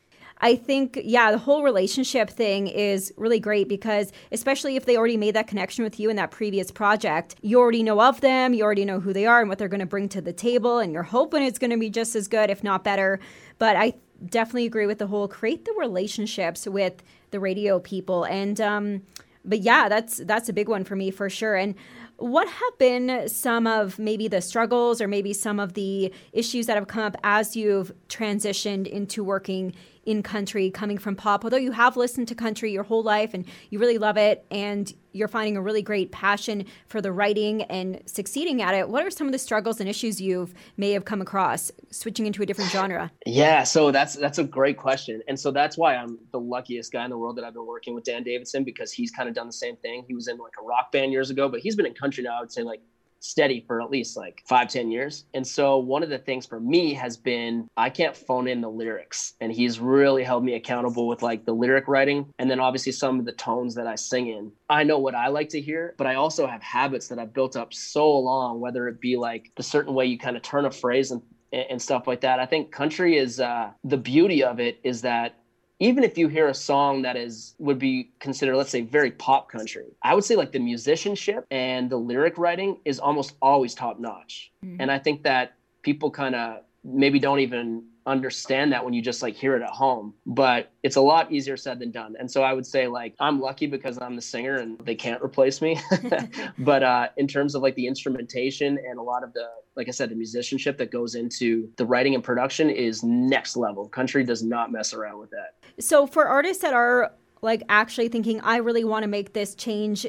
I 0.42 0.56
think, 0.56 0.98
yeah, 1.04 1.32
the 1.32 1.38
whole 1.38 1.62
relationship 1.62 2.30
thing 2.30 2.66
is 2.66 3.12
really 3.18 3.38
great 3.40 3.68
because, 3.68 4.10
especially 4.32 4.76
if 4.76 4.86
they 4.86 4.96
already 4.96 5.18
made 5.18 5.34
that 5.34 5.46
connection 5.46 5.84
with 5.84 6.00
you 6.00 6.08
in 6.08 6.16
that 6.16 6.30
previous 6.30 6.70
project, 6.70 7.34
you 7.42 7.58
already 7.60 7.82
know 7.82 8.00
of 8.00 8.22
them, 8.22 8.54
you 8.54 8.64
already 8.64 8.86
know 8.86 9.00
who 9.00 9.12
they 9.12 9.26
are 9.26 9.40
and 9.40 9.50
what 9.50 9.58
they're 9.58 9.68
going 9.68 9.80
to 9.80 9.86
bring 9.86 10.08
to 10.10 10.22
the 10.22 10.32
table, 10.32 10.78
and 10.78 10.94
you're 10.94 11.02
hoping 11.02 11.42
it's 11.42 11.58
going 11.58 11.72
to 11.72 11.76
be 11.76 11.90
just 11.90 12.16
as 12.16 12.26
good, 12.26 12.48
if 12.48 12.64
not 12.64 12.84
better. 12.84 13.20
But 13.58 13.76
I 13.76 13.92
definitely 14.24 14.64
agree 14.64 14.86
with 14.86 14.98
the 14.98 15.06
whole 15.06 15.28
create 15.28 15.66
the 15.66 15.74
relationships 15.78 16.66
with 16.66 17.02
the 17.30 17.40
radio 17.40 17.78
people. 17.78 18.24
And 18.24 18.60
um, 18.60 19.02
but 19.44 19.60
yeah, 19.60 19.88
that's 19.88 20.18
that's 20.18 20.48
a 20.48 20.52
big 20.52 20.68
one 20.68 20.84
for 20.84 20.96
me 20.96 21.10
for 21.10 21.30
sure. 21.30 21.56
And 21.56 21.74
what 22.20 22.46
have 22.48 22.78
been 22.78 23.28
some 23.28 23.66
of 23.66 23.98
maybe 23.98 24.28
the 24.28 24.42
struggles 24.42 25.00
or 25.00 25.08
maybe 25.08 25.32
some 25.32 25.58
of 25.58 25.72
the 25.72 26.12
issues 26.32 26.66
that 26.66 26.76
have 26.76 26.86
come 26.86 27.02
up 27.02 27.16
as 27.24 27.56
you've 27.56 27.92
transitioned 28.08 28.86
into 28.86 29.24
working 29.24 29.74
in 30.04 30.22
country 30.22 30.70
coming 30.70 30.98
from 30.98 31.14
pop 31.14 31.44
although 31.44 31.56
you 31.56 31.72
have 31.72 31.96
listened 31.96 32.26
to 32.26 32.34
country 32.34 32.72
your 32.72 32.82
whole 32.82 33.02
life 33.02 33.32
and 33.32 33.46
you 33.68 33.78
really 33.78 33.98
love 33.98 34.16
it 34.16 34.44
and 34.50 34.94
you're 35.12 35.28
finding 35.28 35.56
a 35.56 35.62
really 35.62 35.82
great 35.82 36.12
passion 36.12 36.64
for 36.86 37.00
the 37.00 37.12
writing 37.12 37.62
and 37.64 38.02
succeeding 38.06 38.62
at 38.62 38.74
it 38.74 38.88
what 38.88 39.04
are 39.04 39.10
some 39.10 39.26
of 39.26 39.32
the 39.32 39.38
struggles 39.38 39.80
and 39.80 39.88
issues 39.88 40.20
you've 40.20 40.54
may 40.76 40.92
have 40.92 41.04
come 41.04 41.20
across 41.20 41.70
switching 41.90 42.26
into 42.26 42.42
a 42.42 42.46
different 42.46 42.70
genre? 42.70 43.10
Yeah 43.26 43.62
so 43.64 43.90
that's 43.90 44.14
that's 44.14 44.38
a 44.38 44.44
great 44.44 44.76
question. 44.76 45.22
And 45.28 45.38
so 45.38 45.50
that's 45.50 45.76
why 45.76 45.96
i'm 45.96 46.18
the 46.32 46.40
luckiest 46.40 46.92
guy 46.92 47.04
in 47.04 47.10
the 47.10 47.18
world 47.18 47.36
that 47.36 47.44
i've 47.44 47.54
been 47.54 47.66
working 47.66 47.94
with 47.94 48.04
dan 48.04 48.22
davidson 48.22 48.64
because 48.64 48.92
he's 48.92 49.10
kind 49.10 49.28
of 49.28 49.34
done 49.34 49.46
the 49.46 49.52
same 49.52 49.76
thing. 49.76 50.04
He 50.06 50.14
was 50.14 50.28
in 50.28 50.38
like 50.38 50.54
a 50.60 50.64
rock 50.64 50.92
band 50.92 51.12
years 51.12 51.30
ago 51.30 51.48
but 51.48 51.60
he's 51.60 51.76
been 51.76 51.86
in 51.86 51.94
country 51.94 52.24
now 52.24 52.36
i 52.36 52.40
would 52.40 52.52
say 52.52 52.62
like 52.62 52.80
steady 53.20 53.64
for 53.66 53.80
at 53.80 53.90
least 53.90 54.16
like 54.16 54.42
five 54.46 54.68
ten 54.68 54.90
years. 54.90 55.24
And 55.34 55.46
so 55.46 55.78
one 55.78 56.02
of 56.02 56.08
the 56.08 56.18
things 56.18 56.46
for 56.46 56.60
me 56.60 56.94
has 56.94 57.16
been 57.16 57.68
i 57.76 57.90
can't 57.90 58.16
phone 58.16 58.48
in 58.48 58.60
the 58.60 58.70
lyrics. 58.70 59.34
And 59.40 59.52
he's 59.52 59.78
really 59.78 60.24
held 60.24 60.44
me 60.44 60.54
accountable 60.54 61.06
with 61.06 61.22
like 61.22 61.44
the 61.44 61.52
lyric 61.52 61.88
writing 61.88 62.26
and 62.38 62.50
then 62.50 62.60
obviously 62.60 62.92
some 62.92 63.18
of 63.18 63.24
the 63.24 63.32
tones 63.32 63.74
that 63.74 63.86
i 63.86 63.94
sing 63.94 64.28
in. 64.28 64.52
I 64.68 64.84
know 64.84 64.98
what 64.98 65.14
i 65.14 65.28
like 65.28 65.48
to 65.50 65.60
hear 65.60 65.94
but 65.98 66.06
i 66.06 66.14
also 66.14 66.46
have 66.46 66.62
habits 66.62 67.08
that 67.08 67.18
i've 67.18 67.32
built 67.32 67.56
up 67.56 67.74
so 67.74 68.18
long 68.18 68.60
whether 68.60 68.88
it 68.88 69.00
be 69.00 69.16
like 69.16 69.50
the 69.56 69.62
certain 69.62 69.94
way 69.94 70.06
you 70.06 70.18
kind 70.18 70.36
of 70.36 70.42
turn 70.42 70.64
a 70.64 70.70
phrase 70.70 71.10
and 71.10 71.22
and 71.52 71.80
stuff 71.80 72.06
like 72.06 72.20
that. 72.20 72.38
I 72.38 72.46
think 72.46 72.70
country 72.70 73.16
is 73.16 73.40
uh, 73.40 73.70
the 73.84 73.96
beauty 73.96 74.44
of 74.44 74.60
it 74.60 74.78
is 74.84 75.02
that 75.02 75.39
even 75.80 76.04
if 76.04 76.18
you 76.18 76.28
hear 76.28 76.46
a 76.46 76.54
song 76.54 77.02
that 77.02 77.16
is 77.16 77.54
would 77.58 77.78
be 77.78 78.10
considered 78.20 78.54
let's 78.56 78.70
say 78.70 78.82
very 78.82 79.10
pop 79.10 79.50
country 79.50 79.86
i 80.02 80.14
would 80.14 80.24
say 80.24 80.36
like 80.36 80.52
the 80.52 80.58
musicianship 80.58 81.46
and 81.50 81.90
the 81.90 81.96
lyric 81.96 82.38
writing 82.38 82.78
is 82.84 83.00
almost 83.00 83.34
always 83.42 83.74
top 83.74 83.98
notch 83.98 84.52
mm-hmm. 84.64 84.80
and 84.80 84.92
i 84.92 84.98
think 84.98 85.24
that 85.24 85.54
people 85.82 86.10
kind 86.10 86.34
of 86.34 86.60
maybe 86.84 87.18
don't 87.18 87.40
even 87.40 87.84
understand 88.06 88.72
that 88.72 88.84
when 88.84 88.94
you 88.94 89.02
just 89.02 89.22
like 89.22 89.34
hear 89.34 89.56
it 89.56 89.62
at 89.62 89.70
home 89.70 90.14
but 90.26 90.72
it's 90.82 90.96
a 90.96 91.00
lot 91.00 91.30
easier 91.30 91.56
said 91.56 91.78
than 91.78 91.90
done. 91.90 92.14
And 92.18 92.30
so 92.30 92.42
i 92.42 92.52
would 92.52 92.66
say 92.66 92.86
like 92.86 93.14
i'm 93.20 93.40
lucky 93.40 93.66
because 93.66 93.98
i'm 94.00 94.16
the 94.16 94.22
singer 94.22 94.56
and 94.56 94.78
they 94.80 94.94
can't 94.94 95.22
replace 95.22 95.60
me. 95.60 95.80
But 96.58 96.82
uh 96.82 97.08
in 97.16 97.26
terms 97.26 97.54
of 97.54 97.62
like 97.62 97.74
the 97.74 97.86
instrumentation 97.86 98.78
and 98.88 98.98
a 98.98 99.02
lot 99.02 99.22
of 99.22 99.32
the 99.32 99.48
like 99.76 99.88
i 99.88 99.90
said 99.90 100.10
the 100.10 100.14
musicianship 100.14 100.78
that 100.78 100.90
goes 100.90 101.14
into 101.14 101.70
the 101.76 101.84
writing 101.84 102.14
and 102.14 102.24
production 102.24 102.70
is 102.70 103.02
next 103.02 103.56
level. 103.56 103.88
Country 103.88 104.24
does 104.24 104.42
not 104.42 104.72
mess 104.72 104.92
around 104.94 105.18
with 105.18 105.30
that. 105.30 105.54
So 105.78 106.06
for 106.06 106.26
artists 106.26 106.62
that 106.62 106.74
are 106.74 107.12
like 107.42 107.62
actually 107.68 108.08
thinking 108.08 108.40
i 108.42 108.56
really 108.56 108.84
want 108.84 109.02
to 109.02 109.08
make 109.08 109.32
this 109.32 109.54
change 109.54 110.06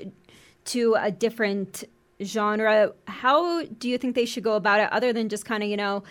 to 0.65 0.95
a 0.99 1.11
different 1.11 1.83
genre 2.23 2.93
how 3.07 3.63
do 3.65 3.89
you 3.89 3.97
think 3.97 4.15
they 4.15 4.25
should 4.25 4.43
go 4.43 4.55
about 4.55 4.79
it 4.79 4.91
other 4.91 5.11
than 5.11 5.29
just 5.29 5.45
kind 5.45 5.63
of 5.63 5.69
you 5.69 5.77
know 5.77 6.03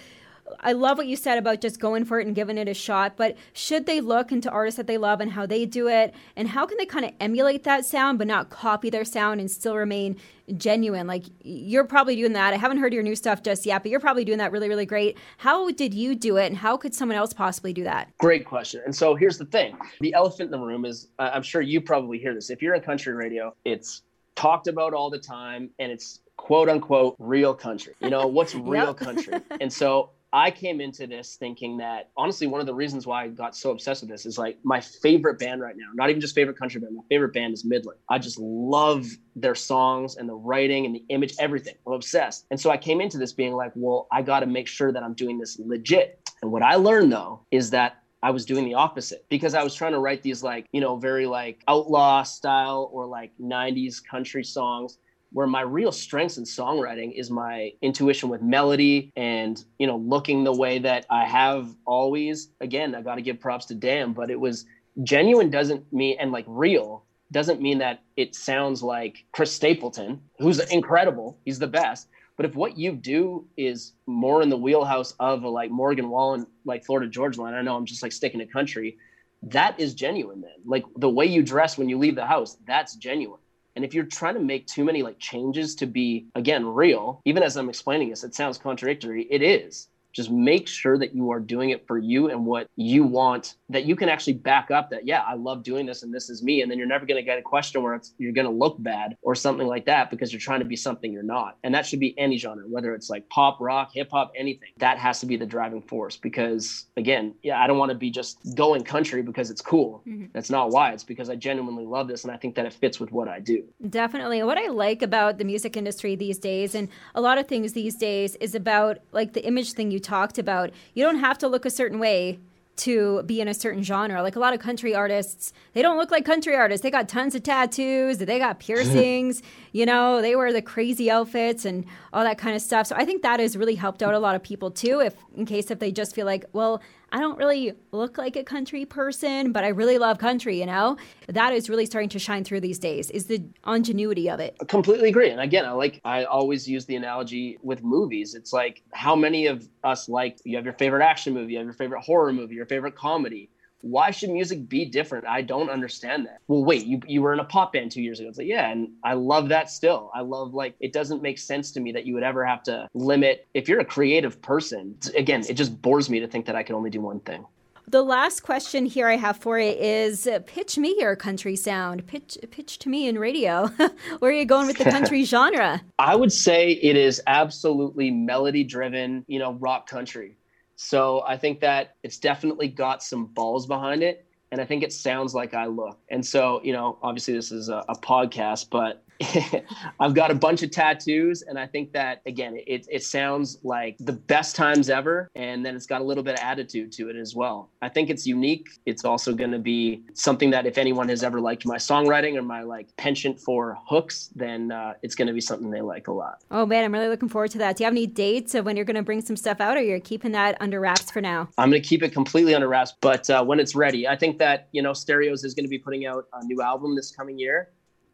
I 0.61 0.73
love 0.73 0.99
what 0.99 1.07
you 1.07 1.17
said 1.17 1.39
about 1.39 1.61
just 1.61 1.79
going 1.79 2.05
for 2.05 2.21
it 2.21 2.27
and 2.27 2.35
giving 2.35 2.59
it 2.59 2.69
a 2.69 2.75
shot, 2.75 3.17
but 3.17 3.37
should 3.53 3.87
they 3.87 4.01
look 4.01 4.33
into 4.33 4.51
artists 4.51 4.77
that 4.77 4.87
they 4.87 4.99
love 4.99 5.21
and 5.21 5.33
how 5.33 5.47
they 5.47 5.67
do 5.67 5.89
it? 5.89 6.15
And 6.37 6.49
how 6.49 6.67
can 6.67 6.77
they 6.79 6.87
kind 6.87 7.05
of 7.05 7.13
emulate 7.21 7.65
that 7.65 7.85
sound 7.85 8.19
but 8.19 8.27
not 8.27 8.51
copy 8.51 8.91
their 8.91 9.05
sound 9.05 9.41
and 9.41 9.51
still 9.51 9.77
remain 9.77 10.17
genuine? 10.57 11.07
Like 11.07 11.25
you're 11.43 11.85
probably 11.85 12.17
doing 12.17 12.33
that. 12.33 12.53
I 12.53 12.57
haven't 12.57 12.79
heard 12.79 12.93
your 12.93 13.03
new 13.03 13.17
stuff 13.17 13.43
just 13.43 13.67
yet, 13.67 13.83
but 13.83 13.91
you're 13.91 14.01
probably 14.01 14.25
doing 14.25 14.39
that 14.39 14.53
really, 14.53 14.69
really 14.69 14.87
great. 14.87 15.17
How 15.39 15.71
did 15.71 15.95
you 15.95 16.15
do 16.15 16.37
it 16.37 16.47
and 16.47 16.57
how 16.57 16.77
could 16.77 16.95
someone 16.95 17.17
else 17.17 17.33
possibly 17.33 17.73
do 17.73 17.85
that? 17.85 18.11
Great 18.19 18.45
question. 18.45 18.83
And 18.85 18.95
so 18.95 19.15
here's 19.15 19.39
the 19.39 19.47
thing 19.47 19.77
the 20.01 20.15
elephant 20.15 20.53
in 20.53 20.61
the 20.61 20.67
room 20.67 20.85
is 20.85 21.09
I'm 21.19 21.43
sure 21.43 21.63
you 21.63 21.81
probably 21.81 22.19
hear 22.19 22.35
this. 22.35 22.51
If 22.51 22.63
you're 22.63 22.75
in 22.75 22.83
country 22.83 23.13
radio, 23.13 23.55
it's 23.65 24.03
talked 24.35 24.69
about 24.69 24.95
all 24.95 25.11
the 25.11 25.19
time 25.19 25.71
and 25.79 25.93
it's 25.93 26.21
quote 26.37 26.69
unquote 26.69 27.15
real 27.19 27.55
country. 27.55 27.95
You 28.01 28.11
know, 28.11 28.27
what's 28.27 28.55
real 28.75 28.95
country? 28.95 29.35
And 29.61 29.71
so 29.73 30.11
I 30.33 30.51
came 30.51 30.81
into 30.81 31.07
this 31.07 31.37
thinking 31.37 31.79
that 31.79 32.11
honestly, 32.17 32.47
one 32.47 32.61
of 32.61 32.67
the 32.67 32.75
reasons 32.75 33.07
why 33.07 33.25
I 33.25 33.29
got 33.29 33.57
so 33.57 33.71
obsessed 33.71 34.03
with 34.03 34.11
this 34.11 34.27
is 34.27 34.39
like 34.39 34.59
my 34.63 34.81
favorite 34.81 35.39
band 35.39 35.61
right 35.61 35.75
now, 35.77 35.89
not 35.95 36.09
even 36.09 36.21
just 36.21 36.35
favorite 36.35 36.57
country 36.57 36.81
band, 36.81 36.95
my 36.95 37.03
favorite 37.09 37.33
band 37.33 37.53
is 37.53 37.65
Midland. 37.65 37.99
I 38.09 38.19
just 38.19 38.39
love 38.39 39.07
their 39.35 39.57
songs 39.57 40.17
and 40.17 40.29
the 40.29 40.35
writing 40.35 40.87
and 40.87 40.95
the 40.95 41.05
image, 41.09 41.35
everything. 41.41 41.75
I'm 41.87 41.95
obsessed. 41.95 42.47
And 42.51 42.61
so 42.61 42.71
I 42.71 42.77
came 42.77 43.01
into 43.01 43.19
this 43.19 43.33
being 43.33 43.55
like, 43.55 43.73
well, 43.75 44.07
I 44.13 44.23
got 44.23 44.41
to 44.41 44.47
make 44.47 44.69
sure 44.69 44.93
that 44.93 45.03
I'm 45.03 45.15
doing 45.15 45.39
this 45.39 45.59
legit. 45.59 46.21
And 46.43 46.53
what 46.53 46.63
I 46.63 46.77
learned 46.77 47.13
though 47.13 47.45
is 47.51 47.71
that 47.71 47.97
I 48.23 48.31
was 48.31 48.45
doing 48.45 48.67
the 48.67 48.75
opposite 48.75 49.25
because 49.31 49.55
I 49.55 49.65
was 49.65 49.75
trying 49.75 49.93
to 49.93 49.99
write 49.99 50.23
these 50.23 50.43
like, 50.43 50.67
you 50.73 50.81
know, 50.81 50.97
very 50.97 51.27
like 51.27 51.65
outlaw 51.67 52.23
style 52.23 52.91
or 52.93 53.07
like 53.07 53.33
90s 53.41 53.97
country 54.05 54.45
songs 54.45 54.99
where 55.33 55.47
my 55.47 55.61
real 55.61 55.93
strengths 55.93 56.39
in 56.39 56.45
songwriting 56.45 57.13
is 57.19 57.31
my 57.31 57.73
intuition 57.83 58.29
with 58.29 58.43
melody 58.43 59.13
and 59.17 59.65
you 59.79 59.87
know 59.87 59.97
looking 59.97 60.45
the 60.45 60.53
way 60.53 60.79
that 60.79 61.07
i 61.11 61.25
have 61.25 61.75
always. 61.87 62.49
Again 62.61 62.95
i 62.95 63.03
got 63.03 63.17
to 63.17 63.23
give 63.23 63.41
props 63.41 63.67
to 63.67 63.75
dan 63.75 64.13
but 64.13 64.31
it 64.31 64.39
was 64.39 64.67
genuine 65.03 65.51
doesn't 65.51 65.93
mean 65.93 66.17
and 66.21 66.33
like 66.33 66.45
real 66.49 67.05
doesn't 67.33 67.61
mean 67.61 67.79
that 67.79 68.03
it 68.17 68.35
sounds 68.35 68.83
like 68.83 69.25
chris 69.33 69.53
stapleton 69.53 70.21
who's 70.39 70.59
incredible. 70.71 71.39
He's 71.45 71.59
the 71.59 71.69
best. 71.69 72.09
But 72.37 72.47
if 72.47 72.55
what 72.55 72.79
you 72.79 72.93
do 72.93 73.47
is 73.59 73.93
more 74.07 74.43
in 74.43 74.49
the 74.49 74.57
wheelhouse 74.57 75.15
of 75.21 75.43
a 75.43 75.49
like 75.49 75.71
morgan 75.71 76.09
wallen 76.09 76.47
like 76.65 76.85
florida 76.85 77.09
georgia 77.09 77.43
line 77.43 77.55
i 77.55 77.61
know 77.61 77.77
i'm 77.77 77.85
just 77.85 78.03
like 78.03 78.13
sticking 78.13 78.41
to 78.41 78.47
country 78.47 78.97
that 79.43 79.79
is 79.79 79.95
genuine 79.95 80.41
then 80.41 80.51
like 80.65 80.85
the 80.97 81.09
way 81.09 81.27
you 81.27 81.43
dress 81.43 81.77
when 81.77 81.89
you 81.89 81.99
leave 81.99 82.15
the 82.15 82.27
house 82.27 82.57
that's 82.67 82.97
genuine 82.97 83.41
and 83.77 83.85
if 83.85 83.95
you're 83.95 84.05
trying 84.05 84.35
to 84.35 84.41
make 84.41 84.67
too 84.67 84.85
many 84.85 85.03
like 85.03 85.19
changes 85.19 85.75
to 85.77 85.87
be 85.87 86.27
again 86.35 86.67
real, 86.67 87.21
even 87.25 87.43
as 87.43 87.57
I'm 87.57 87.69
explaining 87.69 88.11
this, 88.11 88.25
it 88.25 88.35
sounds 88.35 88.59
contradictory. 88.59 89.27
It 89.31 89.43
is 89.43 89.89
just 90.13 90.31
make 90.31 90.69
sure 90.69 90.99
that 90.99 91.15
you 91.15 91.31
are 91.31 91.41
doing 91.41 91.71
it 91.71 91.87
for 91.87 91.99
you 91.99 92.31
and 92.31 92.45
what 92.45 92.69
you 92.77 93.05
want 93.05 93.55
that 93.69 93.85
you 93.85 93.97
can 93.97 94.09
actually 94.09 94.33
back 94.33 94.71
up 94.71 94.91
that 94.91 95.07
yeah 95.07 95.23
i 95.27 95.35
love 95.35 95.63
doing 95.63 95.87
this 95.87 96.03
and 96.03 96.13
this 96.13 96.29
is 96.31 96.43
me. 96.43 96.63
And 96.63 96.71
then 96.71 96.79
you're 96.79 96.87
never 96.87 97.07
going 97.07 97.17
to 97.17 97.23
get 97.23 97.39
a 97.39 97.43
question 97.43 97.83
where 97.83 97.95
it's 97.95 98.15
you're 98.19 98.33
going 98.33 98.47
to 98.47 98.53
look 98.53 98.77
bad 98.83 99.17
or 99.23 99.35
something 99.35 99.67
like 99.67 99.87
that 99.87 100.11
because 100.11 100.33
you're 100.33 100.41
trying 100.41 100.61
to 100.61 100.65
be 100.65 100.77
something 100.77 101.13
you're 101.13 101.23
not. 101.23 101.59
And 101.65 101.75
that 101.75 101.87
should 101.87 102.01
be 102.01 102.19
any 102.19 102.37
genre 102.37 102.65
whether 102.67 102.95
it's 102.95 103.11
like 103.11 103.29
pop 103.29 103.59
rock 103.61 103.91
hip 103.95 104.11
hop 104.11 104.33
anything. 104.37 104.69
That 104.79 104.99
has 104.99 105.21
to 105.21 105.27
be 105.27 105.37
the 105.37 105.47
driving 105.47 105.83
force 105.83 106.17
because 106.17 106.87
again 106.97 107.35
yeah 107.43 107.63
i 107.63 107.67
don't 107.67 107.79
want 107.79 107.91
to 107.91 107.95
be 107.95 108.11
just 108.11 108.39
going 108.55 108.83
country 108.83 109.23
because 109.23 109.51
it's 109.51 109.61
cool. 109.61 110.03
Mm-hmm. 110.07 110.27
that's 110.33 110.51
not 110.51 110.71
why. 110.71 110.93
It's 110.93 111.05
because 111.05 111.31
i 111.31 111.37
genuinely 111.37 111.87
love 111.87 112.09
this 112.09 112.25
and 112.25 112.33
i 112.33 112.37
think 112.37 112.55
that 112.57 112.67
it 112.67 112.73
fits 112.73 112.99
with 112.99 113.13
what 113.13 113.29
i 113.29 113.39
do. 113.39 113.65
Definitely. 113.89 114.43
What 114.43 114.59
i 114.59 114.69
like 114.69 115.03
about 115.03 115.39
the 115.39 115.45
music 115.45 115.77
industry 115.77 116.17
these 116.17 116.39
days 116.39 116.75
and 116.75 116.89
a 117.15 117.21
lot 117.21 117.39
of 117.39 117.47
things 117.47 117.73
these 117.73 117.97
days 117.97 118.37
is 118.37 118.55
about 118.55 118.99
like 119.13 119.33
the 119.33 119.47
image 119.47 119.73
thing 119.73 119.91
you 119.91 120.00
talked 120.01 120.39
about, 120.39 120.71
you 120.95 121.05
don't 121.05 121.19
have 121.19 121.39
to 121.39 121.49
look 121.49 121.65
a 121.65 121.71
certain 121.71 121.99
way 121.99 122.39
to 122.77 123.23
be 123.25 123.41
in 123.41 123.49
a 123.49 123.53
certain 123.55 123.83
genre. 123.83 124.23
Like 124.23 124.37
a 124.37 124.39
lot 124.39 124.55
of 124.55 124.61
country 124.61 124.95
artists, 124.95 125.53
they 125.75 125.83
don't 125.83 125.99
look 125.99 126.11
like 126.11 126.25
country 126.25 126.57
artists. 126.57 126.83
They 126.83 126.91
got 126.91 127.09
tons 127.09 127.35
of 127.35 127.43
tattoos, 127.43 128.19
they 128.19 128.39
got 128.39 128.59
piercings, 128.67 129.43
you 129.73 129.87
know, 129.87 130.21
they 130.21 130.37
wear 130.37 130.53
the 130.53 130.63
crazy 130.63 131.11
outfits 131.11 131.65
and 131.65 131.85
all 132.13 132.25
that 132.25 132.39
kind 132.39 132.57
of 132.57 132.63
stuff. 132.63 132.87
So 132.87 132.97
I 132.97 133.05
think 133.05 133.23
that 133.23 133.41
has 133.41 133.57
really 133.57 133.75
helped 133.75 134.03
out 134.03 134.15
a 134.15 134.19
lot 134.19 134.35
of 134.35 134.43
people 134.43 134.71
too, 134.71 135.01
if 135.01 135.15
in 135.35 135.47
case 135.47 135.71
if 135.71 135.79
they 135.79 135.93
just 135.93 136.15
feel 136.15 136.27
like, 136.27 136.45
well, 136.53 136.83
I 137.13 137.19
don't 137.19 137.39
really 137.39 137.73
look 137.91 138.19
like 138.19 138.37
a 138.37 138.45
country 138.45 138.85
person, 138.85 139.51
but 139.51 139.65
I 139.65 139.69
really 139.69 139.99
love 139.99 140.19
country, 140.19 140.61
you 140.61 140.67
know? 140.67 140.97
That 141.27 141.53
is 141.53 141.69
really 141.69 141.85
starting 141.85 142.09
to 142.11 142.21
shine 142.21 142.45
through 142.45 142.61
these 142.61 142.79
days, 142.79 143.11
is 143.11 143.27
the 143.27 143.43
ingenuity 143.67 144.31
of 144.31 144.39
it. 144.39 144.57
I 144.61 144.65
completely 144.65 145.09
agree. 145.09 145.31
And 145.31 145.41
again, 145.41 145.65
I 145.65 145.73
like, 145.73 146.01
I 146.05 146.23
always 146.25 146.69
use 146.69 146.87
the 146.87 146.95
analogy 146.95 147.59
with 147.63 147.83
movies. 147.83 148.37
It's 148.37 148.53
like, 148.53 148.83
how 148.93 149.17
many 149.17 149.47
of 149.47 149.69
us 149.83 150.09
like, 150.09 150.39
you 150.45 150.55
have 150.57 150.65
your 150.65 150.75
favorite 150.75 151.05
action 151.05 151.35
movie, 151.35 151.55
you 151.55 151.59
have 151.59 151.67
your 151.67 151.75
favorite 151.75 152.03
horror 152.03 152.33
movie, 152.33 152.55
your 152.55 152.67
favorite 152.67 152.95
comedy 152.95 153.51
why 153.83 154.11
should 154.11 154.31
music 154.31 154.69
be 154.69 154.85
different? 154.85 155.27
I 155.27 155.43
don't 155.43 155.71
understand 155.71 156.27
that. 156.27 156.41
Well, 156.49 156.65
wait, 156.65 156.87
you, 156.87 157.01
you 157.07 157.23
were 157.23 157.33
in 157.33 157.41
a 157.41 157.45
pop 157.45 157.73
band 157.73 157.93
two 157.93 158.03
years 158.03 158.21
ago. 158.21 158.29
It's 158.29 158.39
like, 158.39 158.47
yeah, 158.47 158.71
and 158.71 158.91
I 159.05 159.15
love 159.15 159.49
that 159.49 159.71
still. 159.71 160.11
I 160.15 160.21
love 160.21 160.55
like 160.55 160.75
it 160.81 160.93
doesn't 160.93 161.23
make 161.23 161.39
sense 161.39 161.73
to 161.73 161.81
me 161.81 161.93
that 161.93 162.07
you 162.07 162.15
would 162.15 162.23
ever 162.23 162.45
have 162.45 162.63
to 162.65 162.89
limit 162.95 163.47
if 163.55 163.69
you're 163.69 163.81
a 163.81 163.85
creative 163.85 164.41
person. 164.43 164.97
Again, 165.17 165.45
it 165.49 165.55
just 165.55 165.81
bores 165.81 166.11
me 166.11 166.21
to 166.21 166.29
think 166.29 166.47
that 166.47 166.57
I 166.57 166.63
can 166.63 166.75
only 166.75 166.91
do 166.91 167.01
one 167.01 167.21
thing. 167.21 167.45
The 167.91 168.03
last 168.03 168.45
question 168.45 168.87
here 168.87 169.09
I 169.09 169.17
have 169.17 169.37
for 169.37 169.59
you 169.59 169.73
is 169.73 170.25
uh, 170.29 170.39
pitch 170.47 170.79
me 170.79 170.95
your 171.01 171.17
country 171.17 171.57
sound. 171.57 172.07
Pitch 172.07 172.39
pitch 172.53 172.79
to 172.81 172.89
me 172.89 173.09
in 173.09 173.19
radio. 173.19 173.67
Where 174.21 174.31
are 174.31 174.35
you 174.35 174.45
going 174.45 174.69
with 174.69 174.79
the 174.79 174.85
country 174.85 175.25
genre? 175.25 175.83
I 175.99 176.15
would 176.15 176.33
say 176.33 176.71
it 176.71 176.97
is 176.97 177.21
absolutely 177.27 178.13
melody 178.13 178.63
driven, 178.63 179.25
you 179.27 179.41
know, 179.41 179.55
rock 179.55 179.89
country. 179.89 180.37
So 180.83 181.23
I 181.27 181.37
think 181.37 181.61
that 181.61 181.97
it's 182.03 182.17
definitely 182.17 182.69
got 182.69 183.03
some 183.03 183.27
balls 183.27 183.67
behind 183.67 184.03
it. 184.03 184.25
And 184.51 184.63
I 184.63 184.65
think 184.65 184.83
it 184.83 184.95
sounds 184.95 185.35
like 185.35 185.53
I 185.53 185.67
look. 185.67 185.99
And 186.09 186.25
so, 186.25 186.63
you 186.65 186.73
know, 186.73 186.99
obviously 187.03 187.35
this 187.35 187.53
is 187.53 187.69
a, 187.69 187.85
a 187.87 187.95
podcast, 187.97 188.69
but 188.71 189.05
I've 190.01 190.15
got 190.15 190.31
a 190.31 190.35
bunch 190.35 190.63
of 190.63 190.71
tattoos, 190.71 191.43
and 191.43 191.59
I 191.59 191.67
think 191.67 191.93
that 191.93 192.23
again, 192.27 192.57
it 192.67 192.87
it 192.91 193.03
sounds 193.03 193.59
like 193.63 193.97
the 193.99 194.13
best 194.13 194.57
times 194.57 194.89
ever, 194.89 195.31
and 195.35 195.65
then 195.65 195.77
it's 195.77 195.87
got 195.87 196.01
a 196.01 196.05
little 196.05 196.25
bit 196.25 196.35
of 196.35 196.41
attitude 196.41 196.93
to 196.93 197.11
it 197.11 197.17
as 197.17 197.35
well. 197.35 197.71
I 197.83 197.89
think 197.89 198.09
it's 198.09 198.27
unique. 198.27 198.69
It's 198.87 199.05
also 199.05 199.35
going 199.35 199.51
to 199.51 199.59
be 199.59 200.03
something 200.15 200.51
that 200.51 200.67
if 200.67 200.79
anyone 200.79 201.09
has 201.11 201.23
ever 201.23 201.41
liked 201.41 201.67
my 201.67 201.77
songwriting 201.77 202.37
or 202.37 202.43
my 202.43 202.63
like 202.63 202.97
penchant 202.97 203.39
for 203.41 203.77
hooks, 203.87 204.31
then 204.35 204.73
uh, 204.73 204.95
it's 205.03 205.15
going 205.15 205.29
to 205.29 205.35
be 205.35 205.41
something 205.41 205.71
they 205.71 205.83
like 205.83 206.09
a 206.09 206.13
lot. 206.13 206.43
Oh 206.51 206.65
man, 206.65 206.85
I'm 206.85 206.93
really 206.93 207.09
looking 207.09 207.29
forward 207.29 207.51
to 207.53 207.59
that. 207.59 207.77
Do 207.77 207.83
you 207.83 207.87
have 207.87 207.95
any 207.95 208.07
dates 208.07 208.55
of 208.55 208.65
when 208.65 208.77
you're 208.77 208.87
going 208.87 208.97
to 208.97 209.03
bring 209.03 209.21
some 209.21 209.37
stuff 209.37 209.61
out, 209.61 209.77
or 209.77 209.83
you're 209.83 210.01
keeping 210.01 210.33
that 210.33 210.57
under 210.61 210.81
wraps 210.81 211.11
for 211.11 211.21
now? 211.21 211.49
I'm 211.59 211.71
going 211.71 211.83
to 211.83 211.89
keep 211.89 212.03
it 212.03 212.13
completely 212.13 212.55
under 212.55 212.69
wraps, 212.69 212.95
but 213.01 213.29
uh, 213.29 213.45
when 213.45 213.61
it's 213.61 213.75
ready, 213.75 214.09
I 214.09 214.17
think 214.17 214.39
that 214.39 214.69
you 214.73 214.81
know 214.81 214.95
Stereos 214.95 215.45
is 215.45 215.53
going 215.53 215.67
to 215.67 215.71
be 215.71 215.79
putting 215.79 216.07
out 216.07 216.25
a 216.33 216.45
new 216.45 216.63
album 216.63 216.97
this 216.97 217.11
coming 217.11 217.39
year 217.39 217.69